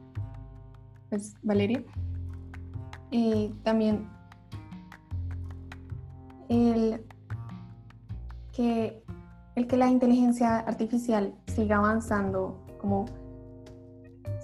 [1.12, 1.84] pues Valeria.
[3.10, 4.08] Eh, también
[6.48, 7.04] el
[8.50, 9.04] que,
[9.54, 13.04] el que la inteligencia artificial siga avanzando como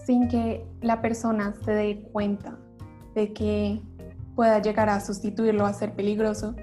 [0.05, 2.59] sin que la persona se dé cuenta
[3.15, 3.81] de que
[4.37, 6.55] pueda llegar a sustituirlo, a ser peligroso,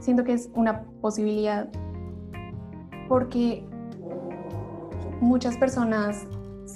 [0.00, 1.68] siento que es una posibilidad
[3.08, 3.64] porque
[5.20, 6.26] muchas personas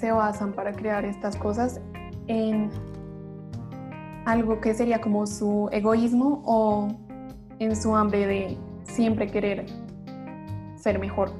[0.01, 1.79] se basan para crear estas cosas
[2.25, 2.71] en
[4.25, 6.87] algo que sería como su egoísmo o
[7.59, 9.67] en su hambre de siempre querer
[10.75, 11.31] ser mejor.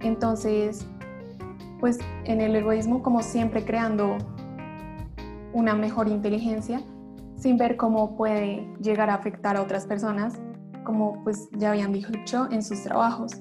[0.00, 0.86] Entonces,
[1.80, 4.18] pues en el egoísmo, como siempre creando
[5.54, 6.82] una mejor inteligencia,
[7.36, 10.38] sin ver cómo puede llegar a afectar a otras personas,
[10.84, 13.32] como pues ya habían dicho en sus trabajos.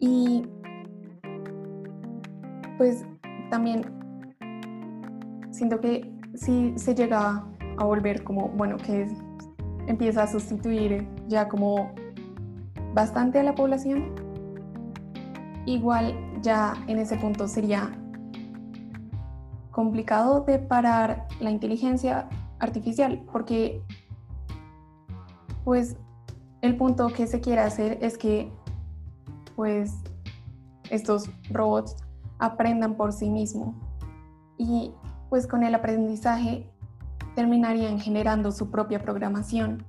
[0.00, 0.48] Y
[2.76, 3.04] pues
[3.50, 3.82] también
[5.50, 7.44] siento que si se llega
[7.76, 9.06] a volver como, bueno, que
[9.86, 11.92] empieza a sustituir ya como
[12.94, 14.14] bastante a la población,
[15.66, 17.90] igual ya en ese punto sería
[19.70, 23.82] complicado de parar la inteligencia artificial, porque
[25.64, 25.96] pues
[26.62, 28.50] el punto que se quiere hacer es que
[29.56, 29.94] pues
[30.90, 31.96] estos robots
[32.40, 33.74] aprendan por sí mismos
[34.58, 34.92] y
[35.28, 36.68] pues con el aprendizaje
[37.34, 39.84] terminarían generando su propia programación.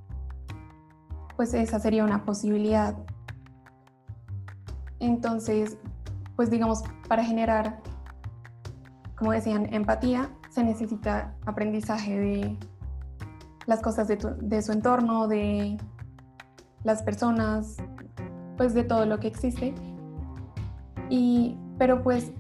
[1.36, 2.96] Pues esa sería una posibilidad.
[5.00, 5.78] Entonces,
[6.36, 7.82] pues digamos, para generar,
[9.16, 12.58] como decían, empatía, se necesita aprendizaje de
[13.66, 15.78] las cosas de, su entorno, de
[16.84, 17.78] las personas,
[18.58, 19.74] pues de todo lo que existe.
[21.10, 22.32] Y, pero pues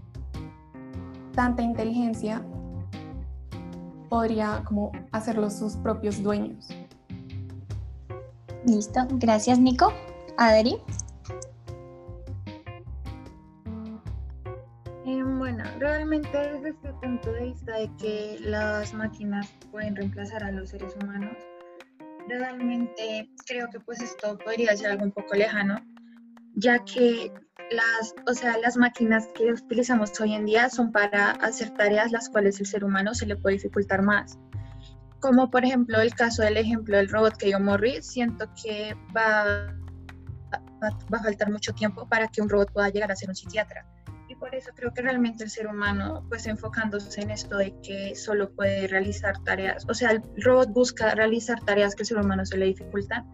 [1.31, 2.41] tanta inteligencia
[4.09, 6.67] podría como hacerlos sus propios dueños.
[8.65, 9.91] Listo, gracias Nico.
[10.37, 10.77] Adri.
[15.81, 20.95] realmente desde este punto de vista de que las máquinas pueden reemplazar a los seres
[21.01, 21.35] humanos,
[22.27, 25.81] realmente creo que pues esto podría ser algo un poco lejano,
[26.61, 27.33] ya que
[27.71, 32.29] las, o sea, las máquinas que utilizamos hoy en día son para hacer tareas las
[32.29, 34.37] cuales el ser humano se le puede dificultar más.
[35.19, 39.67] Como por ejemplo el caso del ejemplo del robot que yo morrí, siento que va,
[40.83, 43.35] va, va a faltar mucho tiempo para que un robot pueda llegar a ser un
[43.35, 43.85] psiquiatra
[44.31, 48.15] y por eso creo que realmente el ser humano, pues enfocándose en esto de que
[48.15, 52.45] solo puede realizar tareas, o sea, el robot busca realizar tareas que el ser humano
[52.45, 53.29] se le dificultan.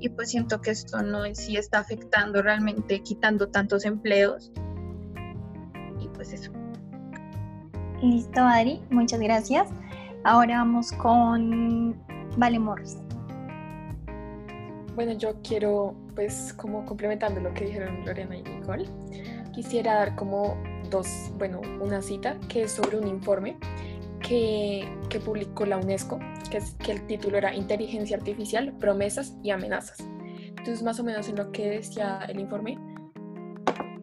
[0.00, 4.50] Y pues siento que esto no en sí está afectando realmente, quitando tantos empleos.
[6.00, 6.50] Y pues eso.
[8.02, 9.68] Listo, Adri, muchas gracias.
[10.24, 11.94] Ahora vamos con
[12.38, 12.96] Vale Morris.
[14.94, 18.88] Bueno, yo quiero, pues, como complementando lo que dijeron Lorena y Nicole,
[19.52, 20.56] quisiera dar como
[20.90, 21.06] dos,
[21.38, 23.56] bueno, una cita que es sobre un informe
[24.30, 29.98] que, publicó la UNESCO, que, es, que el título era Inteligencia Artificial, Promesas y Amenazas.
[30.46, 32.78] Entonces, más o menos en lo que decía el informe,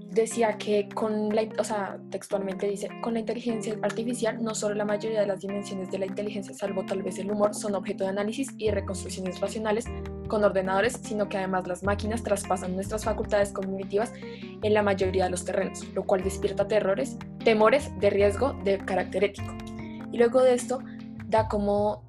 [0.10, 4.84] decía que con la, o sea, textualmente dice, con la inteligencia artificial no solo la
[4.84, 8.10] mayoría de las dimensiones de la inteligencia, salvo tal vez el humor, son objeto de
[8.10, 9.86] análisis y reconstrucciones racionales
[10.28, 14.12] con ordenadores, sino que además las máquinas traspasan nuestras facultades cognitivas
[14.62, 19.24] en la mayoría de los terrenos, lo cual despierta terrores, temores de riesgo de carácter
[19.24, 19.56] ético.
[20.12, 20.80] Y luego de esto
[21.28, 22.04] da como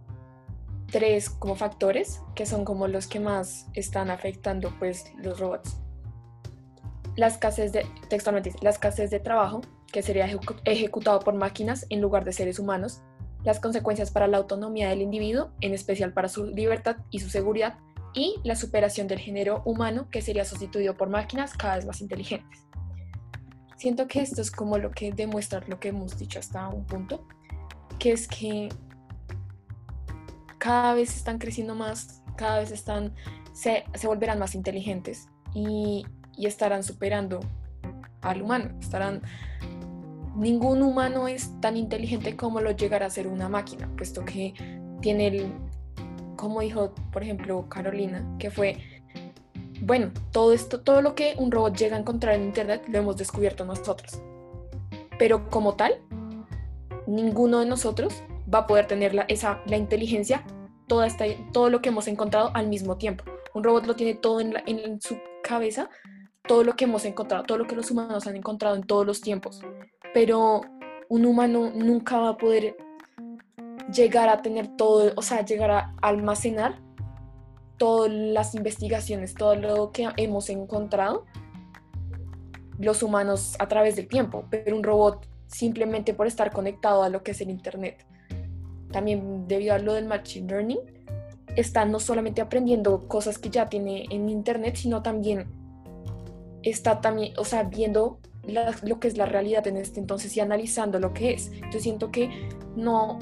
[0.90, 5.76] tres como factores que son como los que más están afectando pues los robots.
[7.16, 9.60] La escasez de, textualmente, la escasez de trabajo,
[9.92, 10.28] que sería
[10.64, 13.02] ejecutado por máquinas en lugar de seres humanos,
[13.44, 17.78] las consecuencias para la autonomía del individuo, en especial para su libertad y su seguridad,
[18.14, 22.64] y la superación del género humano, que sería sustituido por máquinas cada vez más inteligentes.
[23.76, 27.26] Siento que esto es como lo que demuestra lo que hemos dicho hasta un punto,
[27.98, 28.68] que es que
[30.58, 33.14] cada vez están creciendo más, cada vez están,
[33.52, 36.04] se, volverán más inteligentes y
[36.38, 37.40] y estarán superando
[38.22, 38.70] al humano.
[38.80, 39.20] Estarán
[40.36, 44.54] ningún humano es tan inteligente como lo llegará a ser una máquina, puesto que
[45.02, 45.52] tiene el,
[46.36, 48.78] como dijo, por ejemplo, Carolina, que fue,
[49.82, 53.16] bueno, todo esto, todo lo que un robot llega a encontrar en internet lo hemos
[53.16, 54.22] descubierto nosotros.
[55.18, 55.94] Pero como tal,
[57.08, 60.44] ninguno de nosotros va a poder tener la, esa, la inteligencia,
[60.86, 63.24] toda esta, todo lo que hemos encontrado al mismo tiempo.
[63.54, 65.88] Un robot lo tiene todo en, en su cabeza,
[66.46, 69.20] todo lo que hemos encontrado, todo lo que los humanos han encontrado en todos los
[69.20, 69.60] tiempos.
[70.14, 70.60] Pero
[71.08, 72.76] un humano nunca va a poder
[73.92, 76.80] llegar a tener todo, o sea, llegar a almacenar
[77.78, 81.24] todas las investigaciones, todo lo que hemos encontrado
[82.78, 87.22] los humanos a través del tiempo, pero un robot simplemente por estar conectado a lo
[87.22, 88.06] que es el Internet.
[88.92, 90.78] También debido a lo del Machine Learning,
[91.56, 95.46] está no solamente aprendiendo cosas que ya tiene en Internet, sino también
[96.62, 98.20] está también, o sea, viendo
[98.82, 101.50] lo que es la realidad en este entonces y analizando lo que es.
[101.72, 103.18] Yo siento que no,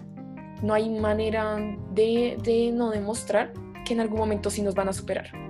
[0.62, 1.56] no hay manera
[1.92, 3.52] de, de no demostrar
[3.84, 5.45] que en algún momento sí nos van a superar.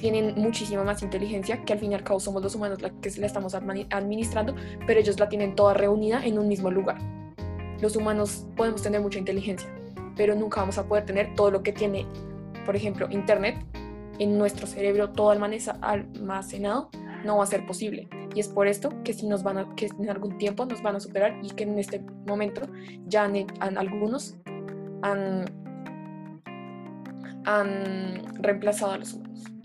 [0.00, 3.10] Tienen muchísima más inteligencia, que al fin y al cabo somos los humanos los que
[3.20, 4.54] la estamos administrando,
[4.86, 6.98] pero ellos la tienen toda reunida en un mismo lugar.
[7.80, 9.68] Los humanos podemos tener mucha inteligencia,
[10.16, 12.06] pero nunca vamos a poder tener todo lo que tiene,
[12.64, 13.56] por ejemplo, Internet
[14.18, 16.90] en nuestro cerebro, todo almacenado,
[17.24, 18.08] no va a ser posible.
[18.34, 20.96] Y es por esto que si nos van a, que en algún tiempo nos van
[20.96, 22.62] a superar y que en este momento
[23.06, 24.36] ya han, algunos
[25.02, 25.46] han,
[27.44, 29.55] han reemplazado a los humanos.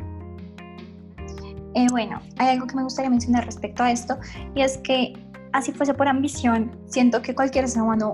[1.74, 4.18] Eh, bueno, hay algo que me gustaría mencionar respecto a esto
[4.56, 5.14] y es que
[5.54, 8.14] así fuese por ambición, siento que cualquier ser humano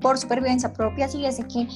[0.00, 1.68] por supervivencia propia, si viese que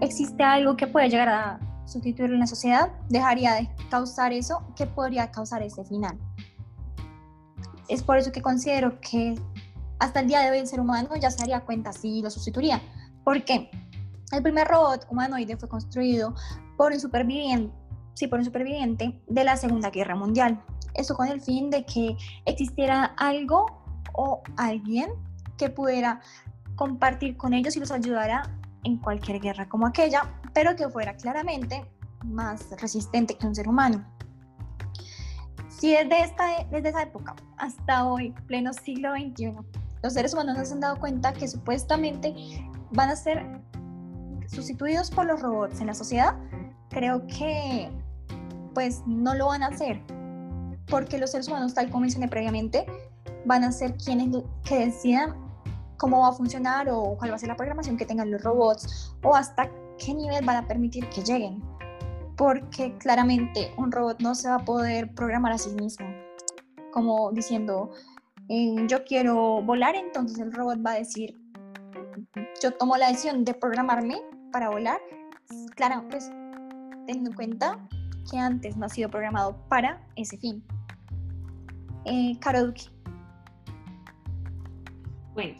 [0.00, 4.86] existe algo que puede llegar a sustituirlo en la sociedad, dejaría de causar eso que
[4.86, 6.18] podría causar ese final.
[7.88, 9.34] Es por eso que considero que
[9.98, 12.80] hasta el día de hoy el ser humano ya se daría cuenta si lo sustituiría.
[13.24, 13.70] ¿Por qué?
[14.32, 16.34] El primer robot humanoide fue construido
[16.76, 17.72] por un superviviente,
[18.14, 20.62] sí, por un superviviente de la Segunda Guerra Mundial.
[20.94, 23.82] Eso con el fin de que existiera algo
[24.14, 25.10] o alguien
[25.56, 26.20] que pudiera
[26.76, 28.42] compartir con ellos y los ayudara
[28.84, 31.84] en cualquier guerra como aquella, pero que fuera claramente
[32.24, 34.04] más resistente que un ser humano.
[35.68, 39.54] Si desde, esta, desde esa época hasta hoy, pleno siglo XXI,
[40.02, 42.34] los seres humanos nos han dado cuenta que supuestamente
[42.90, 43.44] van a ser
[44.46, 46.36] sustituidos por los robots en la sociedad,
[46.90, 47.90] creo que
[48.74, 50.00] pues no lo van a hacer,
[50.86, 52.86] porque los seres humanos, tal como mencioné previamente,
[53.44, 55.34] van a ser quienes que decidan
[55.96, 59.14] cómo va a funcionar o cuál va a ser la programación que tengan los robots
[59.22, 61.62] o hasta qué nivel van a permitir que lleguen.
[62.36, 66.06] Porque claramente un robot no se va a poder programar a sí mismo,
[66.92, 67.90] como diciendo,
[68.48, 71.38] eh, yo quiero volar, entonces el robot va a decir,
[72.60, 74.20] yo tomo la decisión de programarme
[74.50, 75.00] para volar.
[75.76, 76.28] Claro, pues
[77.06, 77.78] teniendo en cuenta
[78.30, 80.62] que antes no ha sido programado para ese fin.
[82.04, 82.38] Eh,
[85.34, 85.54] Bueno,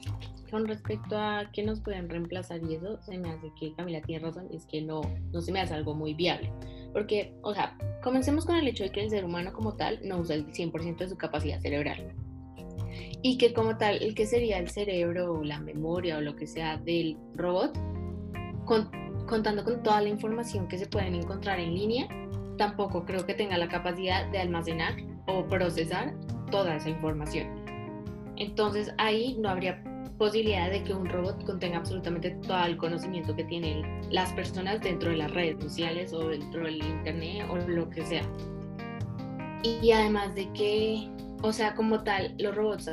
[0.51, 4.27] con respecto a que nos pueden reemplazar y eso, se me hace que Camila tiene
[4.27, 5.01] razón, es que no,
[5.33, 6.53] no se me hace algo muy viable.
[6.93, 10.19] Porque, o sea, comencemos con el hecho de que el ser humano como tal no
[10.19, 12.13] usa el 100% de su capacidad cerebral.
[13.23, 16.47] Y que como tal, el que sería el cerebro o la memoria o lo que
[16.47, 17.79] sea del robot,
[19.27, 22.09] contando con toda la información que se pueden encontrar en línea,
[22.59, 24.95] tampoco creo que tenga la capacidad de almacenar
[25.27, 26.15] o procesar
[26.51, 27.49] toda esa información.
[28.37, 29.83] Entonces ahí no habría
[30.19, 35.11] posibilidad de que un robot contenga absolutamente todo el conocimiento que tienen las personas dentro
[35.11, 38.23] de las redes sociales o dentro del internet o lo que sea.
[39.63, 41.09] Y además de que,
[41.43, 42.91] o sea, como tal, los robots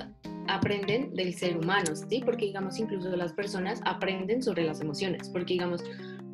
[0.47, 2.21] aprenden del ser humano, ¿sí?
[2.25, 5.83] Porque digamos, incluso las personas aprenden sobre las emociones, porque digamos,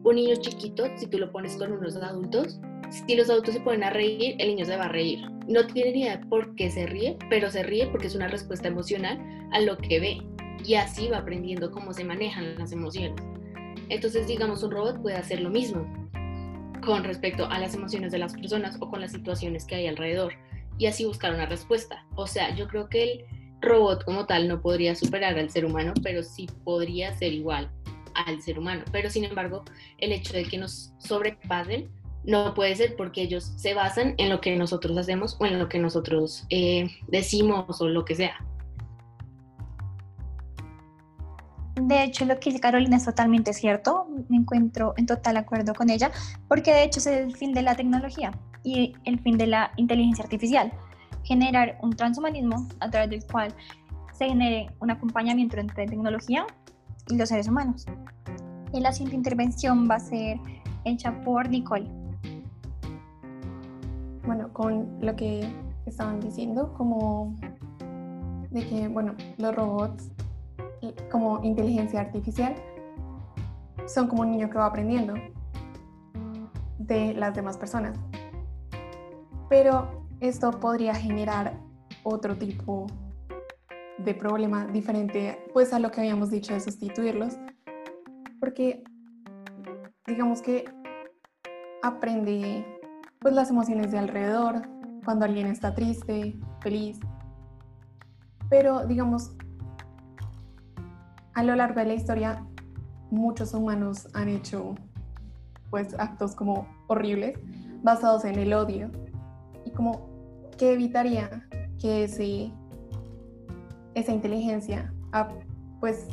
[0.06, 2.60] un niño chiquito, si tú lo pones con unos adultos,
[2.92, 5.20] si los adultos se ponen a reír, el niño se va a reír.
[5.48, 8.68] No tiene ni idea por qué se ríe, pero se ríe porque es una respuesta
[8.68, 9.20] emocional
[9.52, 10.22] a lo que ve
[10.64, 13.20] y así va aprendiendo cómo se manejan las emociones.
[13.90, 15.88] Entonces, digamos, un robot puede hacer lo mismo
[16.86, 20.34] con respecto a las emociones de las personas o con las situaciones que hay alrededor
[20.78, 22.06] y así buscar una respuesta.
[22.16, 23.26] O sea, yo creo que el
[23.62, 27.72] robot como tal no podría superar al ser humano, pero sí podría ser igual
[28.16, 28.84] al ser humano.
[28.92, 29.64] Pero sin embargo,
[29.98, 31.90] el hecho de que nos sobrepasen
[32.24, 35.70] no puede ser porque ellos se basan en lo que nosotros hacemos o en lo
[35.70, 38.36] que nosotros eh, decimos o lo que sea.
[41.76, 45.90] De hecho, lo que dice Carolina es totalmente cierto, me encuentro en total acuerdo con
[45.90, 46.10] ella,
[46.48, 48.32] porque de hecho es el fin de la tecnología
[48.64, 50.72] y el fin de la inteligencia artificial,
[51.24, 53.54] generar un transhumanismo a través del cual
[54.14, 56.48] se genere un acompañamiento entre tecnología
[57.10, 57.86] y los seres humanos.
[58.74, 60.40] Y la siguiente intervención va a ser
[60.84, 61.90] hecha por Nicole.
[64.26, 65.48] Bueno, con lo que
[65.86, 67.36] estaban diciendo, como
[68.50, 70.10] de que, bueno, los robots
[71.12, 72.56] como inteligencia artificial
[73.88, 75.14] son como un niño que va aprendiendo
[76.80, 77.98] de las demás personas.
[79.50, 81.54] Pero esto podría generar
[82.04, 83.05] otro tipo de
[84.20, 87.36] problema diferente pues a lo que habíamos dicho de sustituirlos.
[88.40, 88.84] Porque
[90.06, 90.66] digamos que
[91.82, 92.66] aprende
[93.20, 94.62] pues las emociones de alrededor
[95.04, 97.00] cuando alguien está triste, feliz.
[98.50, 99.36] Pero digamos
[101.34, 102.46] a lo largo de la historia
[103.12, 104.76] muchos humanos han hecho
[105.70, 107.38] pues actos como horribles
[107.84, 108.90] basados en el odio
[109.66, 110.10] y como
[110.58, 111.48] que evitaría
[111.80, 112.52] que ese,
[113.96, 114.94] esa inteligencia
[115.80, 116.08] pues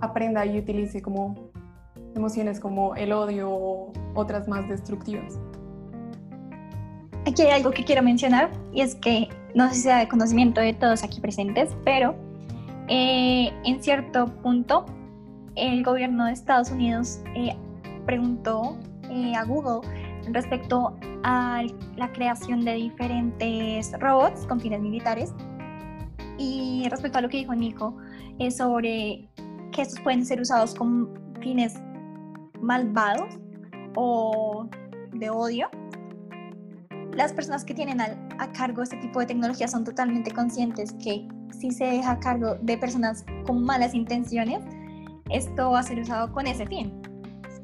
[0.00, 1.50] aprenda y utilice como
[2.14, 5.38] emociones como el odio o otras más destructivas.
[7.26, 10.60] aquí hay algo que quiero mencionar y es que no sé si sea de conocimiento
[10.60, 12.14] de todos aquí presentes, pero
[12.88, 14.84] eh, en cierto punto
[15.56, 17.56] el gobierno de Estados Unidos eh,
[18.04, 18.76] preguntó
[19.10, 19.88] eh, a Google
[20.30, 21.62] respecto a
[21.96, 25.32] la creación de diferentes robots con fines militares
[26.38, 27.96] y respecto a lo que dijo Nico
[28.50, 29.28] sobre
[29.72, 31.10] que estos pueden ser usados con
[31.40, 31.74] fines
[32.60, 33.38] malvados
[33.96, 34.68] o
[35.12, 35.68] de odio
[37.14, 41.26] las personas que tienen a cargo este tipo de tecnología son totalmente conscientes que
[41.58, 44.62] si se deja a cargo de personas con malas intenciones,
[45.30, 46.92] esto va a ser usado con ese fin.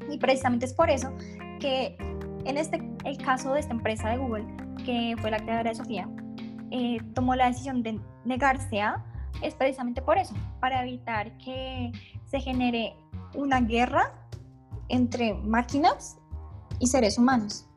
[0.09, 1.11] Y precisamente es por eso
[1.59, 1.97] que
[2.45, 4.45] en este, el caso de esta empresa de Google,
[4.85, 6.09] que fue la creadora de Sofía,
[6.71, 9.05] eh, tomó la decisión de negarse a,
[9.41, 11.91] es precisamente por eso, para evitar que
[12.25, 12.95] se genere
[13.35, 14.13] una guerra
[14.89, 16.17] entre máquinas
[16.79, 17.67] y seres humanos.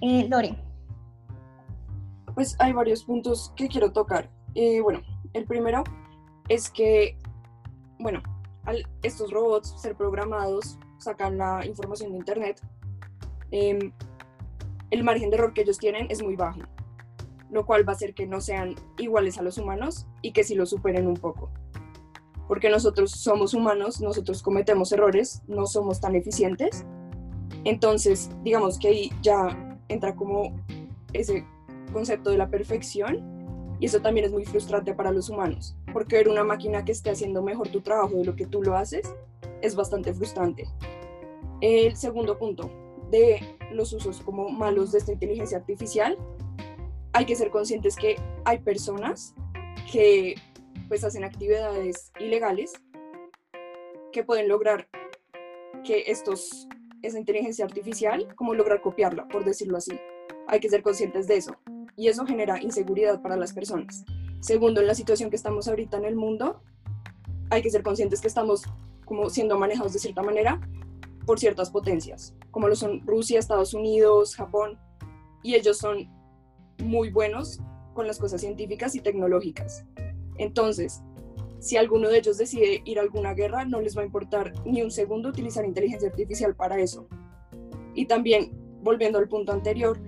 [0.00, 0.56] Eh, Lore.
[2.34, 4.30] Pues hay varios puntos que quiero tocar.
[4.54, 5.00] Eh, bueno,
[5.32, 5.84] el primero
[6.48, 7.16] es que,
[7.98, 8.22] bueno,
[8.64, 12.60] al estos robots ser programados, sacan la información de Internet,
[13.50, 13.92] em,
[14.90, 16.60] el margen de error que ellos tienen es muy bajo,
[17.52, 20.54] lo cual va a hacer que no sean iguales a los humanos y que sí
[20.54, 21.50] lo superen un poco.
[22.48, 26.84] Porque nosotros somos humanos, nosotros cometemos errores, no somos tan eficientes.
[27.64, 30.56] Entonces, digamos que ahí ya entra como
[31.12, 31.46] ese
[31.92, 36.28] concepto de la perfección y eso también es muy frustrante para los humanos, porque ver
[36.28, 39.14] una máquina que esté haciendo mejor tu trabajo de lo que tú lo haces
[39.60, 40.68] es bastante frustrante.
[41.60, 42.70] El segundo punto
[43.10, 43.40] de
[43.72, 46.16] los usos como malos de esta inteligencia artificial,
[47.12, 49.34] hay que ser conscientes que hay personas
[49.90, 50.34] que
[50.88, 52.72] pues hacen actividades ilegales
[54.12, 54.88] que pueden lograr
[55.84, 56.68] que estos
[57.02, 59.98] esa inteligencia artificial, como lograr copiarla, por decirlo así.
[60.46, 61.56] Hay que ser conscientes de eso.
[61.96, 64.04] Y eso genera inseguridad para las personas.
[64.40, 66.62] Segundo, en la situación que estamos ahorita en el mundo,
[67.50, 68.62] hay que ser conscientes que estamos
[69.04, 70.60] como siendo manejados de cierta manera
[71.26, 74.78] por ciertas potencias, como lo son Rusia, Estados Unidos, Japón,
[75.42, 76.08] y ellos son
[76.82, 77.60] muy buenos
[77.94, 79.84] con las cosas científicas y tecnológicas.
[80.38, 81.02] Entonces,
[81.58, 84.82] si alguno de ellos decide ir a alguna guerra, no les va a importar ni
[84.82, 87.06] un segundo utilizar inteligencia artificial para eso.
[87.94, 88.50] Y también,
[88.82, 89.98] volviendo al punto anterior,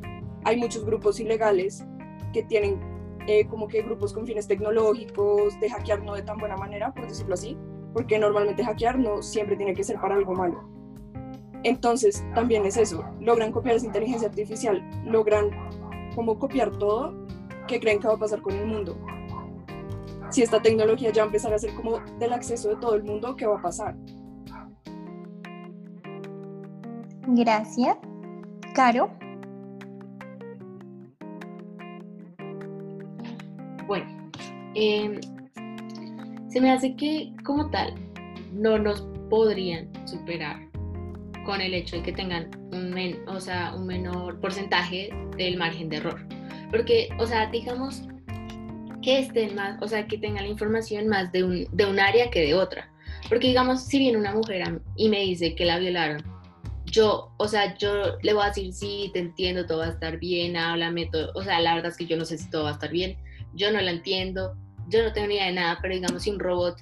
[0.45, 1.85] hay muchos grupos ilegales
[2.33, 2.81] que tienen
[3.27, 7.09] eh, como que grupos con fines tecnológicos, de hackear no de tan buena manera, por
[7.09, 7.57] decirlo así,
[7.93, 10.69] porque normalmente hackear no siempre tiene que ser para algo malo.
[11.63, 15.51] Entonces, también es eso, logran copiar esa inteligencia artificial, logran
[16.15, 17.15] como copiar todo
[17.67, 18.97] que creen que va a pasar con el mundo
[20.35, 23.05] si esta tecnología ya va a empezar a ser como del acceso de todo el
[23.05, 23.95] mundo, ¿qué va a pasar?
[27.29, 27.97] Gracias.
[28.75, 29.11] Caro.
[33.87, 34.07] Bueno,
[34.75, 35.21] em,
[36.49, 37.95] se me hace que como tal
[38.53, 40.64] no nos podrían superar
[41.45, 42.95] con el hecho de que tengan un,
[43.29, 46.27] o sea, un menor porcentaje del margen de error.
[46.71, 48.03] Porque, o sea, digamos,
[49.03, 52.31] que estén más, o sea, que tengan la información más de un, de un área
[52.31, 52.91] que de otra.
[53.29, 56.23] Porque digamos, si viene una mujer y me dice que la violaron,
[56.85, 60.19] yo, o sea, yo le voy a decir, sí, te entiendo, todo va a estar
[60.19, 62.71] bien, háblame, todo, o sea, la verdad es que yo no sé si todo va
[62.71, 63.17] a estar bien,
[63.55, 64.57] yo no la entiendo,
[64.89, 66.77] yo no tengo ni idea de nada, pero digamos, si un robot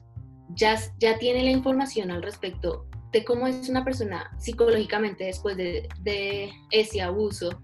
[0.54, 6.50] ya, ya tiene la información al respecto de cómo es una persona psicológicamente después de,
[6.70, 7.60] ese abuso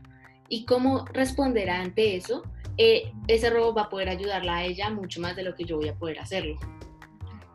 [0.49, 2.42] y cómo responderá ante eso,
[2.76, 5.76] eh, ese robot va a poder ayudarla a ella mucho más de lo que yo
[5.76, 6.59] voy a poder hacerlo.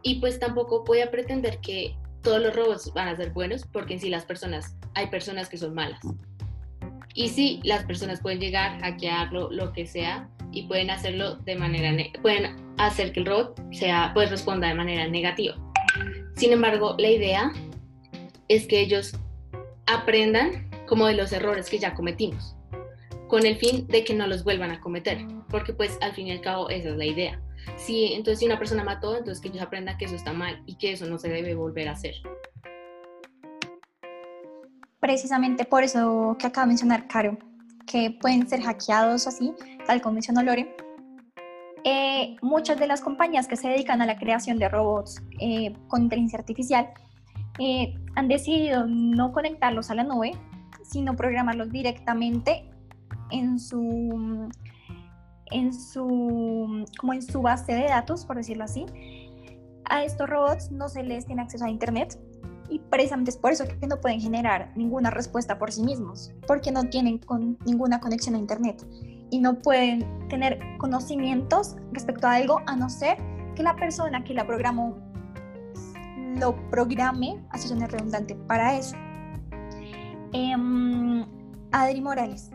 [0.01, 3.93] Y pues tampoco voy a pretender que todos los robots van a ser buenos, porque
[3.93, 5.99] en sí las personas, hay personas que son malas.
[7.13, 11.91] Y sí, las personas pueden llegar, hackearlo, lo que sea, y pueden hacerlo de manera,
[12.21, 15.55] pueden hacer que el robot sea, pues responda de manera negativa.
[16.35, 17.51] Sin embargo, la idea
[18.55, 19.13] es que ellos
[19.85, 22.55] aprendan como de los errores que ya cometimos
[23.33, 25.17] con el fin de que no los vuelvan a cometer,
[25.49, 27.41] porque pues al fin y al cabo esa es la idea.
[27.77, 30.75] Si entonces si una persona mató, entonces que ellos aprendan que eso está mal y
[30.75, 32.13] que eso no se debe volver a hacer.
[34.99, 37.39] Precisamente por eso que acaba de mencionar Caro,
[37.87, 39.51] que pueden ser hackeados así,
[39.87, 40.75] tal como mencionó Lore.
[41.85, 46.03] Eh, muchas de las compañías que se dedican a la creación de robots eh, con
[46.03, 46.93] inteligencia artificial
[47.59, 50.31] eh, han decidido no conectarlos a la nube,
[50.83, 52.69] sino programarlos directamente
[53.31, 54.49] en su,
[55.51, 58.85] en su, como en su base de datos, por decirlo así.
[59.85, 62.17] A estos robots no se les tiene acceso a Internet
[62.69, 66.71] Y precisamente es por eso que no pueden generar ninguna respuesta por sí mismos, porque
[66.71, 68.85] no tienen con ninguna conexión a Internet
[69.29, 73.17] y no pueden tener conocimientos respecto a algo a no ser
[73.55, 75.12] que la persona que la programó
[76.39, 78.95] lo programe, así suena redundante, para eso.
[80.33, 81.25] Em,
[81.71, 82.51] Adri Morales.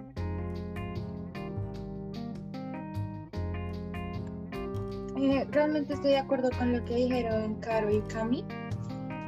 [5.21, 8.45] Eh, realmente estoy de acuerdo con lo que dijeron Caro y Cami.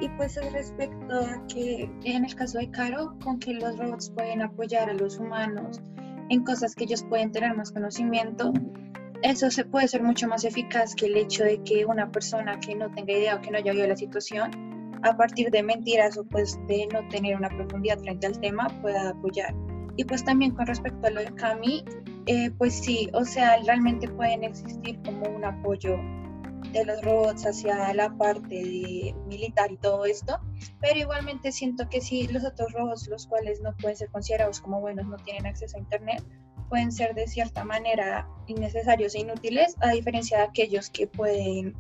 [0.01, 4.41] Y pues respecto a que en el caso de Caro, con que los robots pueden
[4.41, 5.83] apoyar a los humanos
[6.31, 8.53] en cosas que ellos pueden tener más conocimiento,
[9.23, 12.75] eso se puede ser mucho más eficaz que el hecho de que una persona que
[12.75, 14.51] no tenga idea o que no haya oído la situación,
[15.03, 19.11] a partir de mentiras o pues de no tener una profundidad frente al tema, pueda
[19.11, 19.55] apoyar.
[19.97, 21.85] Y pues también con respecto a lo de Cami,
[22.27, 25.99] eh, pues sí, o sea, realmente pueden existir como un apoyo
[26.73, 30.39] de los robots hacia la parte militar y todo esto,
[30.81, 34.81] pero igualmente siento que si los otros robots, los cuales no pueden ser considerados como
[34.81, 36.23] buenos, no tienen acceso a Internet,
[36.71, 41.75] pueden ser de cierta manera innecesarios e inútiles, a diferencia de aquellos que pueden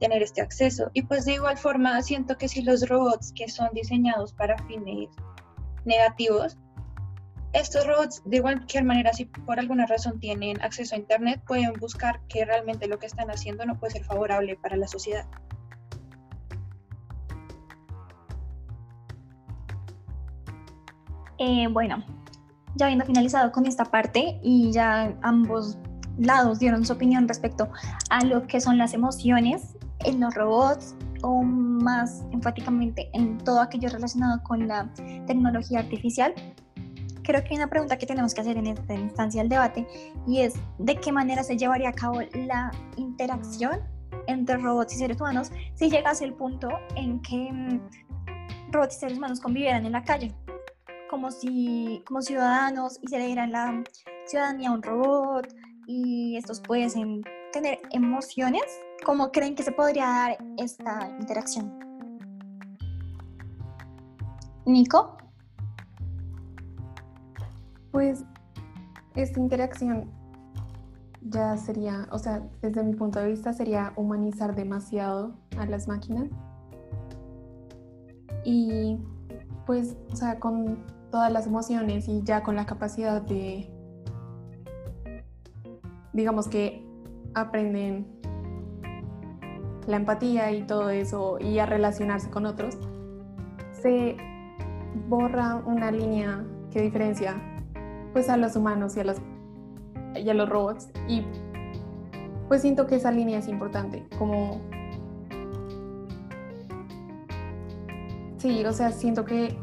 [0.00, 0.90] tener este acceso.
[0.92, 5.08] Y pues de igual forma, siento que si los robots que son diseñados para fines
[5.84, 6.58] negativos,
[7.52, 12.20] estos robots de cualquier manera, si por alguna razón tienen acceso a Internet, pueden buscar
[12.28, 15.26] que realmente lo que están haciendo no puede ser favorable para la sociedad.
[21.38, 22.04] Eh, bueno,
[22.78, 25.76] ya habiendo finalizado con esta parte y ya ambos
[26.16, 27.68] lados dieron su opinión respecto
[28.08, 33.88] a lo que son las emociones en los robots o más enfáticamente en todo aquello
[33.88, 34.88] relacionado con la
[35.26, 36.32] tecnología artificial,
[37.22, 39.86] creo que hay una pregunta que tenemos que hacer en esta instancia del debate
[40.26, 43.80] y es de qué manera se llevaría a cabo la interacción
[44.28, 47.80] entre robots y seres humanos si llegase el punto en que mm,
[48.70, 50.32] robots y seres humanos convivieran en la calle,
[51.08, 53.82] como si como ciudadanos y se le dieran la
[54.26, 55.48] ciudadanía a un robot
[55.86, 58.62] y estos pueden tener emociones,
[59.04, 61.78] ¿cómo creen que se podría dar esta interacción?
[64.66, 65.16] Nico.
[67.90, 68.24] Pues
[69.14, 70.10] esta interacción
[71.22, 76.28] ya sería, o sea, desde mi punto de vista sería humanizar demasiado a las máquinas.
[78.44, 78.98] Y
[79.66, 83.70] pues, o sea, con todas las emociones y ya con la capacidad de,
[86.12, 86.84] digamos que
[87.34, 88.06] aprenden
[89.86, 92.76] la empatía y todo eso y a relacionarse con otros,
[93.72, 94.16] se
[95.08, 97.40] borra una línea que diferencia
[98.12, 99.18] pues a los humanos y a los,
[100.14, 100.90] y a los robots.
[101.06, 101.24] Y
[102.48, 104.60] pues siento que esa línea es importante, como...
[108.38, 109.58] Sí, o sea, siento que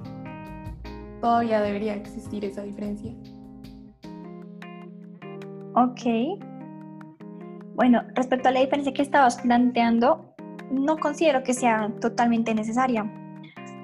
[1.26, 3.12] todavía debería existir esa diferencia.
[5.74, 6.40] Ok.
[7.74, 10.36] Bueno, respecto a la diferencia que estabas planteando,
[10.70, 13.12] no considero que sea totalmente necesaria,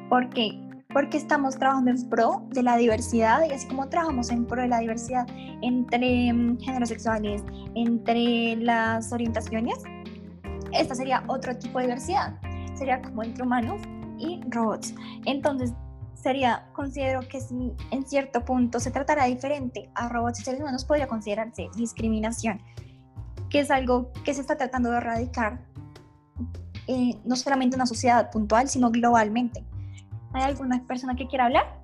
[0.08, 0.52] porque
[0.94, 4.68] porque estamos trabajando en pro de la diversidad y así como trabajamos en pro de
[4.68, 5.26] la diversidad
[5.64, 9.78] entre mm, géneros sexuales, entre las orientaciones,
[10.74, 12.40] esta sería otro tipo de diversidad,
[12.76, 13.82] sería como entre humanos
[14.20, 14.94] y robots.
[15.26, 15.74] Entonces,
[16.22, 20.86] sería, considero que si en cierto punto se tratara diferente a robots y seres humanos,
[20.86, 22.62] podría considerarse discriminación,
[23.50, 25.60] que es algo que se está tratando de erradicar
[26.88, 29.66] eh, no solamente en una sociedad puntual, sino globalmente.
[30.34, 31.82] ¿Hay alguna persona que quiera hablar?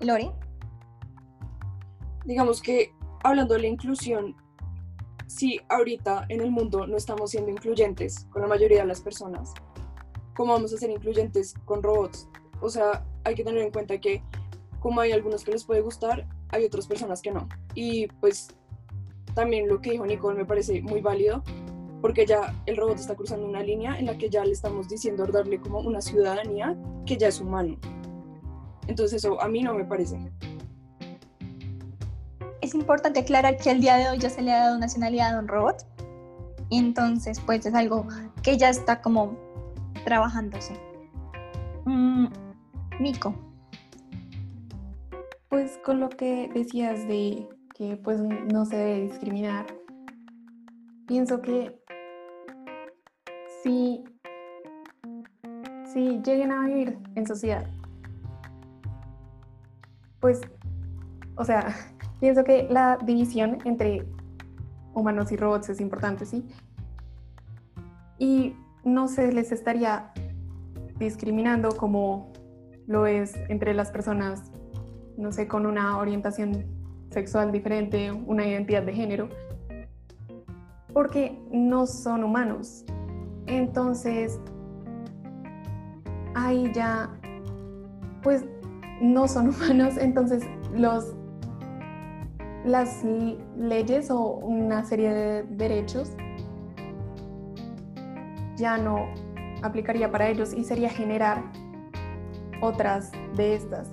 [0.00, 0.30] Lori.
[2.24, 4.34] Digamos que hablando de la inclusión,
[5.26, 9.52] si ahorita en el mundo no estamos siendo incluyentes con la mayoría de las personas,
[10.34, 12.28] ¿cómo vamos a ser incluyentes con robots?
[12.60, 14.22] O sea, hay que tener en cuenta que
[14.80, 17.48] como hay algunos que les puede gustar, hay otras personas que no.
[17.74, 18.48] Y pues
[19.34, 21.42] también lo que dijo Nicole me parece muy válido,
[22.00, 25.24] porque ya el robot está cruzando una línea en la que ya le estamos diciendo
[25.26, 26.76] darle como una ciudadanía
[27.06, 27.78] que ya es humano.
[28.86, 30.18] Entonces eso a mí no me parece.
[32.60, 35.38] Es importante aclarar que al día de hoy ya se le ha dado nacionalidad a
[35.38, 35.86] un robot.
[36.70, 38.06] Entonces, pues es algo
[38.42, 39.36] que ya está como
[40.04, 40.74] trabajándose.
[41.84, 42.26] Mm,
[43.00, 43.34] Nico.
[45.48, 49.66] Pues con lo que decías de que pues no se debe discriminar,
[51.06, 51.80] pienso que
[53.62, 54.04] si,
[55.92, 57.66] si lleguen a vivir en sociedad,
[60.20, 60.40] pues,
[61.36, 61.74] o sea,
[62.20, 64.06] pienso que la división entre
[64.94, 66.46] humanos y robots es importante, ¿sí?
[68.18, 70.12] Y no se les estaría
[70.98, 72.32] discriminando como
[72.86, 74.52] lo es entre las personas,
[75.16, 76.66] no sé, con una orientación
[77.10, 79.28] sexual diferente, una identidad de género,
[80.92, 82.84] porque no son humanos.
[83.46, 84.40] Entonces,
[86.34, 87.10] ahí ya,
[88.22, 88.44] pues
[89.00, 91.14] no son humanos, entonces los,
[92.64, 93.02] las
[93.56, 96.16] leyes o una serie de derechos
[98.56, 99.08] ya no
[99.62, 101.42] aplicaría para ellos y sería generar
[102.60, 103.90] otras de estas.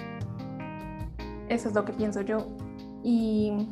[1.49, 2.47] Eso es lo que pienso yo.
[3.03, 3.68] Y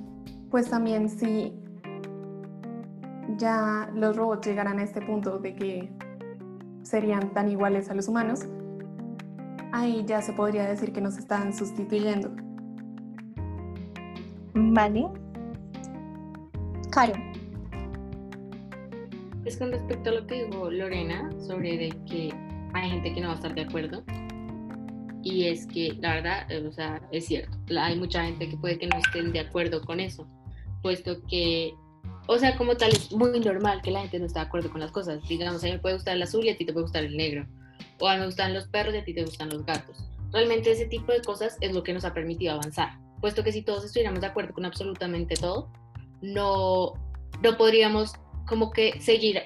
[0.50, 1.54] pues también si
[3.38, 5.92] ya los robots llegaran a este punto de que
[6.84, 8.46] serían tan iguales a los humanos,
[9.72, 12.32] ahí ya se podría decir que nos están sustituyendo.
[14.54, 15.08] Vale.
[16.92, 17.29] Caro.
[19.50, 22.32] Es con respecto a lo que dijo Lorena sobre de que
[22.76, 24.04] hay gente que no va a estar de acuerdo.
[25.24, 28.78] Y es que la verdad, eh, o sea, es cierto, hay mucha gente que puede
[28.78, 30.28] que no estén de acuerdo con eso,
[30.84, 31.74] puesto que,
[32.28, 34.82] o sea, como tal, es muy normal que la gente no esté de acuerdo con
[34.82, 35.28] las cosas.
[35.28, 37.18] Digamos, a mí me puede gustar el azul y a ti te puede gustar el
[37.18, 37.48] negro.
[38.00, 39.98] O a mí me gustan los perros y a ti te gustan los gatos.
[40.32, 43.64] Realmente ese tipo de cosas es lo que nos ha permitido avanzar, puesto que si
[43.64, 45.72] todos estuviéramos de acuerdo con absolutamente todo,
[46.22, 46.94] no,
[47.42, 48.14] no podríamos
[48.50, 49.44] como que seguir,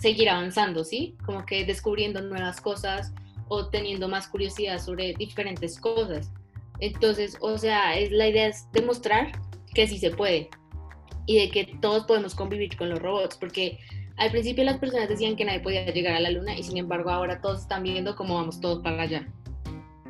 [0.00, 1.16] seguir avanzando, ¿sí?
[1.24, 3.12] Como que descubriendo nuevas cosas
[3.48, 6.32] o teniendo más curiosidad sobre diferentes cosas.
[6.80, 9.32] Entonces, o sea, es, la idea es demostrar
[9.74, 10.48] que sí se puede
[11.26, 13.78] y de que todos podemos convivir con los robots, porque
[14.16, 17.10] al principio las personas decían que nadie podía llegar a la luna y sin embargo
[17.10, 19.28] ahora todos están viendo cómo vamos todos para allá.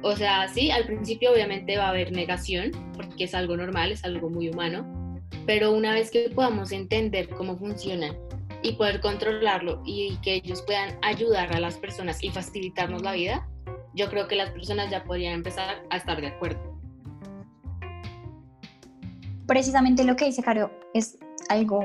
[0.03, 4.05] O sea, sí, al principio obviamente va a haber negación, porque es algo normal, es
[4.05, 4.86] algo muy humano,
[5.47, 8.14] pero una vez que podamos entender cómo funciona
[8.66, 13.48] y poder controlarlo y que ellos puedan ayudar a las personas y facilitarnos la vida,
[13.94, 16.76] yo creo que las personas ya podrían empezar a estar de acuerdo.
[19.46, 21.16] Precisamente lo que dice Caro es
[21.48, 21.80] algo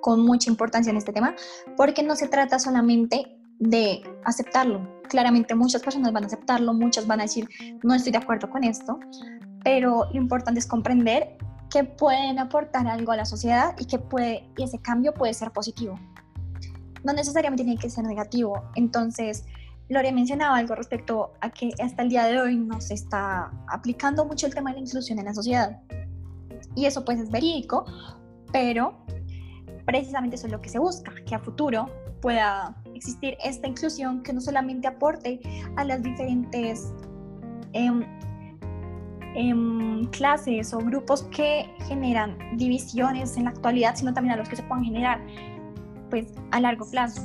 [0.00, 1.36] con mucha importancia en este tema,
[1.76, 5.00] porque no se trata solamente de aceptarlo.
[5.08, 7.46] Claramente muchas personas van a aceptarlo, muchas van a decir,
[7.82, 8.98] no estoy de acuerdo con esto,
[9.62, 11.36] pero lo importante es comprender
[11.70, 15.52] que pueden aportar algo a la sociedad y que puede, y ese cambio puede ser
[15.52, 15.98] positivo.
[17.04, 18.62] No necesariamente tiene que ser negativo.
[18.74, 19.44] Entonces,
[19.88, 24.24] Lore mencionaba algo respecto a que hasta el día de hoy no se está aplicando
[24.24, 25.80] mucho el tema de la inclusión en la sociedad.
[26.74, 27.84] Y eso pues es verídico,
[28.52, 29.04] pero
[29.84, 31.90] precisamente eso es lo que se busca, que a futuro
[32.20, 35.40] pueda existir esta inclusión que no solamente aporte
[35.76, 36.92] a las diferentes
[37.72, 38.04] em,
[40.10, 44.62] clases o grupos que generan divisiones en la actualidad, sino también a los que se
[44.62, 45.20] puedan generar
[46.12, 47.22] pues a largo plazo.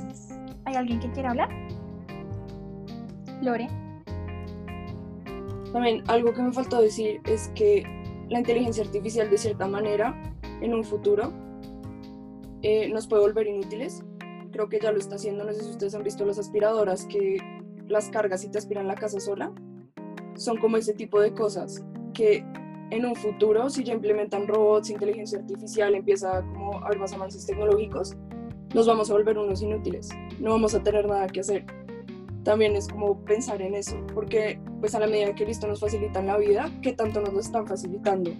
[0.63, 1.49] ¿Hay alguien que quiera hablar?
[3.41, 3.67] Lore.
[5.73, 7.83] También algo que me faltó decir es que
[8.29, 10.15] la inteligencia artificial de cierta manera
[10.61, 11.33] en un futuro
[12.61, 14.05] eh, nos puede volver inútiles.
[14.53, 15.43] Creo que ya lo está haciendo.
[15.43, 17.39] No sé si ustedes han visto las aspiradoras que
[17.89, 19.51] las cargas y te aspiran la casa sola.
[20.35, 21.83] Son como ese tipo de cosas
[22.13, 22.45] que
[22.91, 27.45] en un futuro, si ya implementan robots, inteligencia artificial, empieza como a haber más avances
[27.45, 28.15] tecnológicos,
[28.73, 30.09] nos vamos a volver unos inútiles.
[30.39, 31.65] No vamos a tener nada que hacer.
[32.43, 36.27] También es como pensar en eso, porque pues a la medida que listo nos facilitan
[36.27, 38.31] la vida, ¿qué tanto nos lo están facilitando?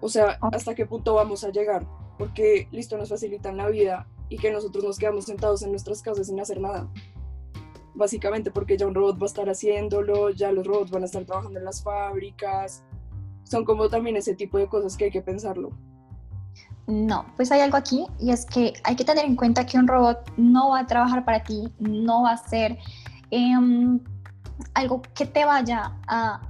[0.00, 1.86] O sea, ¿hasta qué punto vamos a llegar?
[2.18, 6.26] Porque listo nos facilitan la vida y que nosotros nos quedamos sentados en nuestras casas
[6.26, 6.90] sin hacer nada
[7.94, 11.24] básicamente porque ya un robot va a estar haciéndolo, ya los robots van a estar
[11.24, 12.84] trabajando en las fábricas.
[13.44, 15.70] Son como también ese tipo de cosas que hay que pensarlo.
[16.86, 19.88] No, pues hay algo aquí y es que hay que tener en cuenta que un
[19.88, 22.78] robot no va a trabajar para ti, no va a ser
[23.30, 23.98] em,
[24.74, 26.42] algo que te vaya a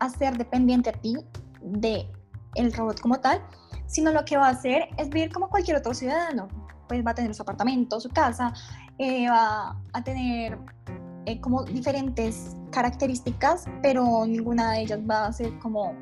[0.00, 1.16] hacer dependiente a ti
[1.60, 2.08] de
[2.54, 3.42] el robot como tal,
[3.86, 6.48] sino lo que va a hacer es vivir como cualquier otro ciudadano.
[6.88, 8.52] Pues va a tener su apartamento, su casa,
[8.98, 10.58] eh, va a tener
[11.26, 15.94] eh, como diferentes características, pero ninguna de ellas va a ser como,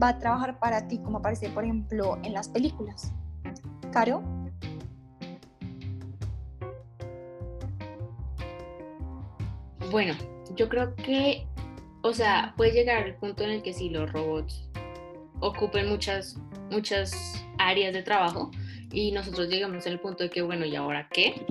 [0.00, 3.12] va a trabajar para ti, como aparece, por ejemplo, en las películas.
[3.92, 4.22] Caro.
[9.90, 10.14] Bueno,
[10.54, 11.46] yo creo que,
[12.02, 14.68] o sea, puede llegar el punto en el que si los robots
[15.40, 16.36] ocupen muchas,
[16.70, 18.50] muchas áreas de trabajo
[18.92, 21.46] y nosotros llegamos al punto de que, bueno, ¿y ahora qué?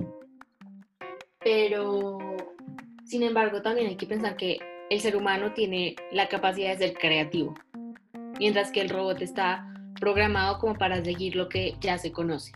[1.48, 2.18] pero
[3.06, 4.58] sin embargo también hay que pensar que
[4.90, 7.54] el ser humano tiene la capacidad de ser creativo,
[8.38, 9.66] mientras que el robot está
[10.00, 12.52] programado como para seguir lo que ya se conoce.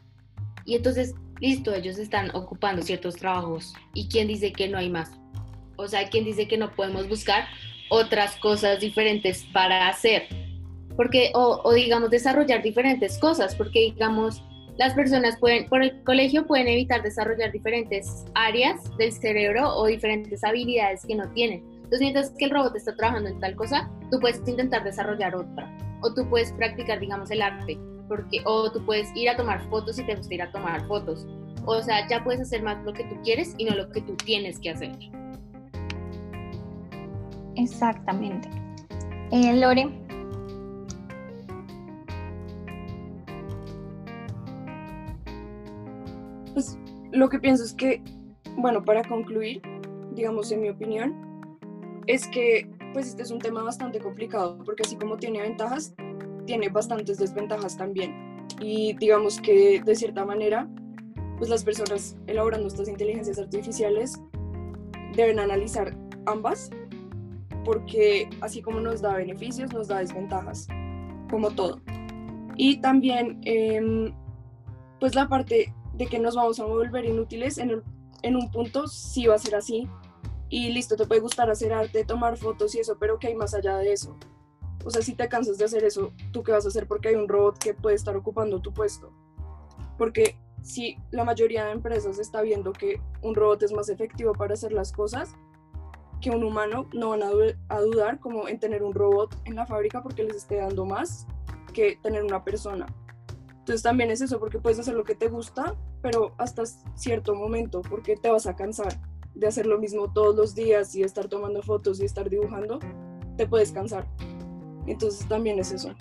[0.65, 5.11] Y entonces, listo, ellos están ocupando ciertos trabajos y quién dice que no hay más.
[5.77, 7.47] O sea, ¿quién dice que no podemos buscar
[7.91, 10.29] otras cosas diferentes para hacer?
[10.97, 14.43] Porque, o, digamos, desarrollar diferentes cosas, porque digamos,
[14.77, 20.45] las personas pueden, por el colegio pueden evitar desarrollar diferentes áreas del cerebro o diferentes
[20.45, 21.65] habilidades que no tienen.
[21.93, 25.71] Entonces, mientras que el robot está trabajando en tal cosa, tú puedes intentar desarrollar otra.
[26.01, 27.79] O tú puedes practicar, digamos, el arte.
[28.09, 31.27] Porque, o tú puedes ir a tomar fotos si te gusta ir a tomar fotos.
[31.67, 34.17] O sea, ya puedes hacer más lo que tú quieres y no lo que tú
[34.17, 34.97] tienes que hacer.
[37.57, 38.49] Exactamente.
[39.31, 39.91] Eh, Lore,
[46.55, 46.79] Pues
[47.13, 48.03] lo que pienso es que,
[48.57, 49.61] bueno, para concluir,
[50.15, 51.32] digamos en mi opinión,
[52.07, 55.95] es que pues este es un tema bastante complicado porque así como tiene ventajas,
[56.47, 58.47] tiene bastantes desventajas también.
[58.61, 60.69] Y digamos que de cierta manera,
[61.39, 64.21] pues las personas elaborando estas inteligencias artificiales
[65.15, 65.97] deben analizar
[66.27, 66.71] ambas
[67.65, 70.69] porque así como nos da beneficios, nos da desventajas,
[71.31, 71.81] como todo.
[72.57, 74.13] Y también, em,
[75.01, 77.83] pues la parte de que nos vamos a volver inútiles en,
[78.23, 79.89] en un punto sí va a ser así.
[80.53, 83.55] Y listo, te puede gustar hacer arte, tomar fotos y eso, pero ¿qué hay más
[83.55, 84.19] allá de eso?
[84.85, 86.87] O sea, si te cansas de hacer eso, ¿tú qué vas a hacer?
[86.87, 89.15] Porque hay un robot que puede estar ocupando tu puesto.
[89.97, 94.53] Porque si la mayoría de empresas está viendo que un robot es más efectivo para
[94.53, 95.35] hacer las cosas
[96.21, 99.55] que un humano, no van a, du- a dudar como en tener un robot en
[99.55, 101.27] la fábrica porque les esté dando más
[101.73, 102.85] que tener una persona.
[103.49, 107.81] Entonces también es eso, porque puedes hacer lo que te gusta, pero hasta cierto momento,
[107.81, 109.01] porque te vas a cansar
[109.35, 112.79] de hacer lo mismo todos los días y estar tomando fotos y estar dibujando,
[113.37, 114.07] te puedes cansar.
[114.87, 115.95] Entonces también es eso.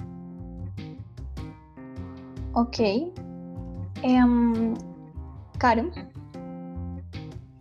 [2.53, 2.79] ok.
[4.03, 4.73] Em,
[5.57, 5.91] Caro,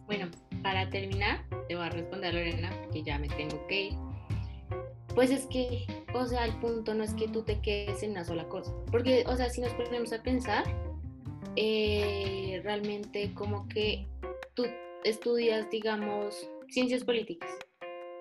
[0.06, 0.26] Bueno,
[0.62, 3.98] para terminar, te voy a responder a Lorena, que ya me tengo que ir.
[5.14, 8.24] Pues es que, o sea, el punto no es que tú te quedes en una
[8.24, 8.72] sola cosa.
[8.90, 10.64] Porque, o sea, si nos ponemos a pensar,
[11.56, 14.06] eh, realmente como que
[14.54, 14.64] tú
[15.04, 17.50] estudias, digamos, ciencias políticas.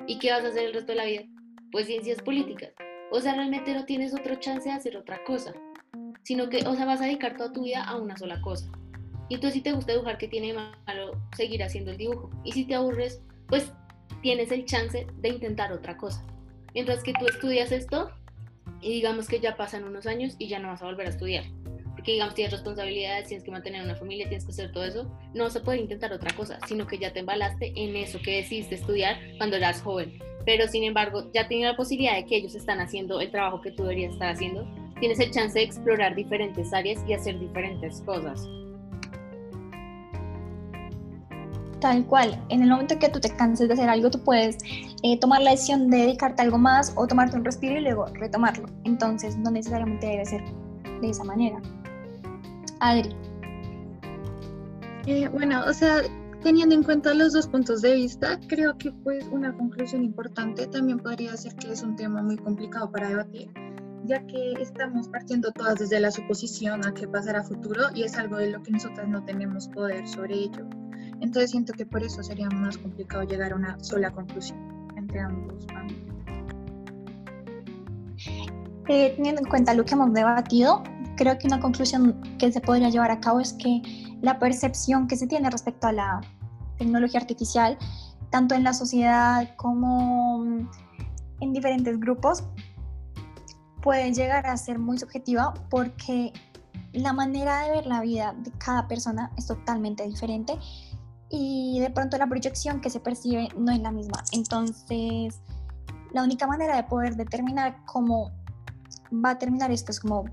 [0.08, 1.24] ¿Y qué vas a hacer el resto de la vida?
[1.72, 2.74] Pues ciencias políticas.
[3.12, 5.54] O sea, realmente no tienes otro chance de hacer otra cosa.
[6.24, 8.72] Sino que, o sea, vas a dedicar toda tu vida a una sola cosa.
[9.30, 12.30] Y entonces si te gusta dibujar, ¿qué tiene malo seguir haciendo el dibujo?
[12.44, 13.72] Y si te aburres, pues
[14.22, 16.26] tienes el chance de intentar otra cosa.
[16.74, 18.12] Mientras que tú estudias esto
[18.82, 21.46] y digamos que ya pasan unos años y ya no vas a volver a estudiar.
[22.00, 25.12] Porque digamos tienes responsabilidades, tienes que mantener una familia, tienes que hacer todo eso.
[25.34, 28.38] No vas a poder intentar otra cosa, sino que ya te embalaste en eso que
[28.38, 30.18] decidiste estudiar cuando eras joven.
[30.46, 33.72] Pero sin embargo, ya tienes la posibilidad de que ellos están haciendo el trabajo que
[33.72, 34.66] tú deberías estar haciendo.
[35.02, 38.48] Tienes el chance de explorar diferentes áreas y hacer diferentes cosas.
[41.82, 42.42] tal cual.
[42.48, 44.58] En el momento que tú te canses de hacer algo, tú puedes
[45.04, 48.06] eh, tomar la decisión de dedicarte a algo más o tomarte un respiro y luego
[48.14, 48.68] retomarlo.
[48.86, 50.44] Entonces, no necesariamente debe ser
[51.02, 51.62] de esa manera.
[52.80, 53.16] Adri,
[55.06, 56.02] Eh, bueno, o sea,
[56.44, 61.00] teniendo en cuenta los dos puntos de vista, creo que pues una conclusión importante también
[61.00, 63.52] podría ser que es un tema muy complicado para debatir,
[64.06, 68.38] ya que estamos partiendo todas desde la suposición a qué pasará futuro y es algo
[68.38, 70.68] de lo que nosotras no tenemos poder sobre ello.
[71.22, 74.60] Entonces siento que por eso sería más complicado llegar a una sola conclusión
[74.96, 75.66] entre ambos.
[78.90, 80.82] Teniendo en cuenta lo que hemos debatido,
[81.16, 83.82] creo que una conclusión que se podría llevar a cabo es que
[84.22, 86.22] la percepción que se tiene respecto a la
[86.78, 87.78] tecnología artificial,
[88.32, 90.70] tanto en la sociedad como mm,
[91.42, 92.44] en diferentes grupos,
[93.82, 96.34] puede llegar a ser muy subjetiva porque
[96.92, 100.58] la manera de ver la vida de cada persona es totalmente diferente
[101.30, 104.24] y de pronto la proyección que se percibe no es la misma.
[104.32, 105.40] Entonces,
[106.12, 108.32] la única manera de poder determinar cómo
[109.14, 110.26] va a terminar esto es como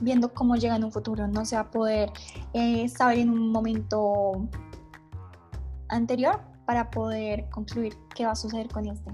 [0.00, 1.26] viendo cómo llega en un futuro.
[1.28, 2.10] No se va a poder
[2.52, 4.48] eh, saber en un momento
[5.88, 9.10] anterior para poder concluir qué va a suceder con este.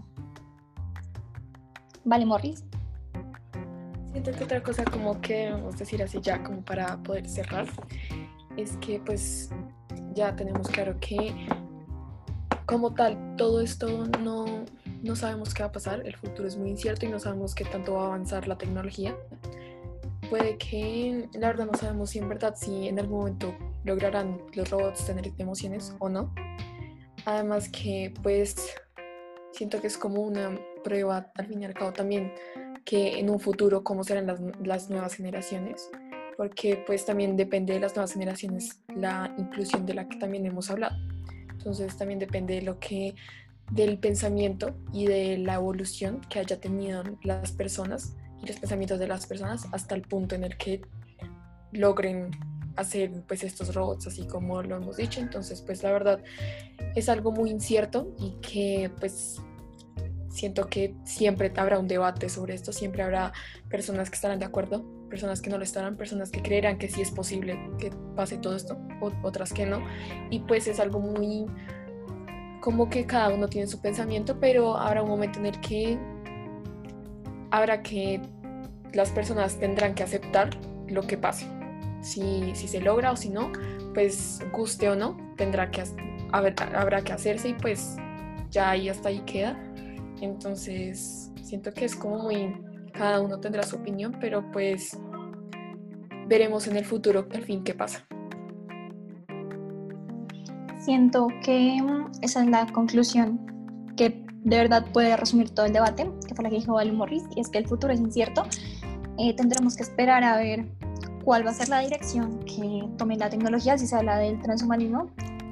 [2.05, 2.65] Vale, Morris.
[4.13, 7.67] Siento que otra cosa como que debemos decir así ya como para poder cerrar
[8.57, 9.51] es que pues
[10.15, 11.49] ya tenemos claro que
[12.67, 14.65] como tal todo esto no,
[15.03, 17.65] no sabemos qué va a pasar, el futuro es muy incierto y no sabemos qué
[17.65, 19.17] tanto va a avanzar la tecnología.
[20.29, 23.55] Puede que la verdad no sabemos si en verdad si en algún momento
[23.85, 26.35] lograrán los robots tener emociones o no.
[27.25, 28.75] Además que pues
[29.53, 32.33] siento que es como una prueba al fin y al cabo también
[32.85, 35.89] que en un futuro cómo serán las, las nuevas generaciones,
[36.37, 40.71] porque pues también depende de las nuevas generaciones la inclusión de la que también hemos
[40.71, 40.97] hablado.
[41.67, 43.17] Entonces también depende de lo que
[43.73, 49.09] del pensamiento y de la evolución que haya tenido las personas y los pensamientos de
[49.09, 50.83] las personas hasta el punto en el que
[51.73, 52.31] logren
[52.77, 55.19] hacer pues estos robots así como lo hemos dicho.
[55.19, 56.23] Entonces pues la verdad
[56.95, 59.41] es algo muy incierto y que pues
[60.31, 63.33] siento que siempre habrá un debate sobre esto siempre habrá
[63.69, 67.01] personas que estarán de acuerdo personas que no lo estarán personas que creerán que sí
[67.01, 68.79] es posible que pase todo esto
[69.23, 69.81] otras que no
[70.31, 71.47] y pues es algo muy
[72.61, 75.99] como que cada uno tiene su pensamiento pero habrá un momento en el que
[77.51, 78.21] habrá que
[78.93, 80.51] las personas tendrán que aceptar
[80.89, 81.47] lo que pase
[82.07, 83.51] si, se logra o si no,
[83.95, 85.83] pues guste o no, tendrá que,
[86.33, 87.97] habrá que hacerse y pues
[88.51, 89.59] ya ahí hasta ahí queda.
[90.21, 92.55] Entonces, siento que es como muy,
[92.97, 94.99] cada uno tendrá su opinión, pero pues
[96.29, 98.07] veremos en el futuro al fin qué pasa.
[100.81, 103.41] Siento que mm, esa es la conclusión
[103.97, 107.25] que de verdad puede resumir todo el debate, que fue la que dijo Val Morris,
[107.35, 108.45] y es que el futuro es incierto.
[109.19, 110.67] Eh, tendremos que esperar a ver
[111.25, 115.11] cuál va a ser la dirección que tome la tecnología, si sea la del transhumanismo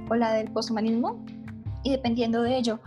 [0.09, 1.25] o la del posthumanismo,
[1.83, 2.81] y dependiendo de ello,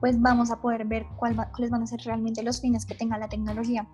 [0.00, 3.18] pues vamos a poder ver cuál cuáles van a ser realmente los fines que tenga
[3.18, 3.86] la tecnología.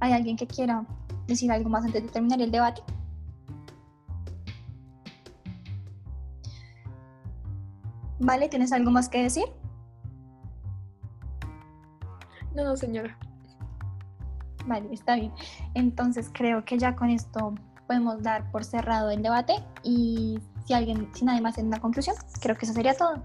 [0.00, 0.84] ¿Hay alguien que quiera
[1.28, 2.82] decir algo más antes de terminar el debate?
[8.18, 9.44] Vale, ¿tienes algo más que decir?
[12.54, 13.16] No, no, señora.
[14.66, 15.32] Vale, está bien.
[15.74, 17.54] Entonces creo que ya con esto
[17.86, 22.16] podemos dar por cerrado el debate y si alguien, si nadie más en una conclusión,
[22.40, 23.22] creo que eso sería todo.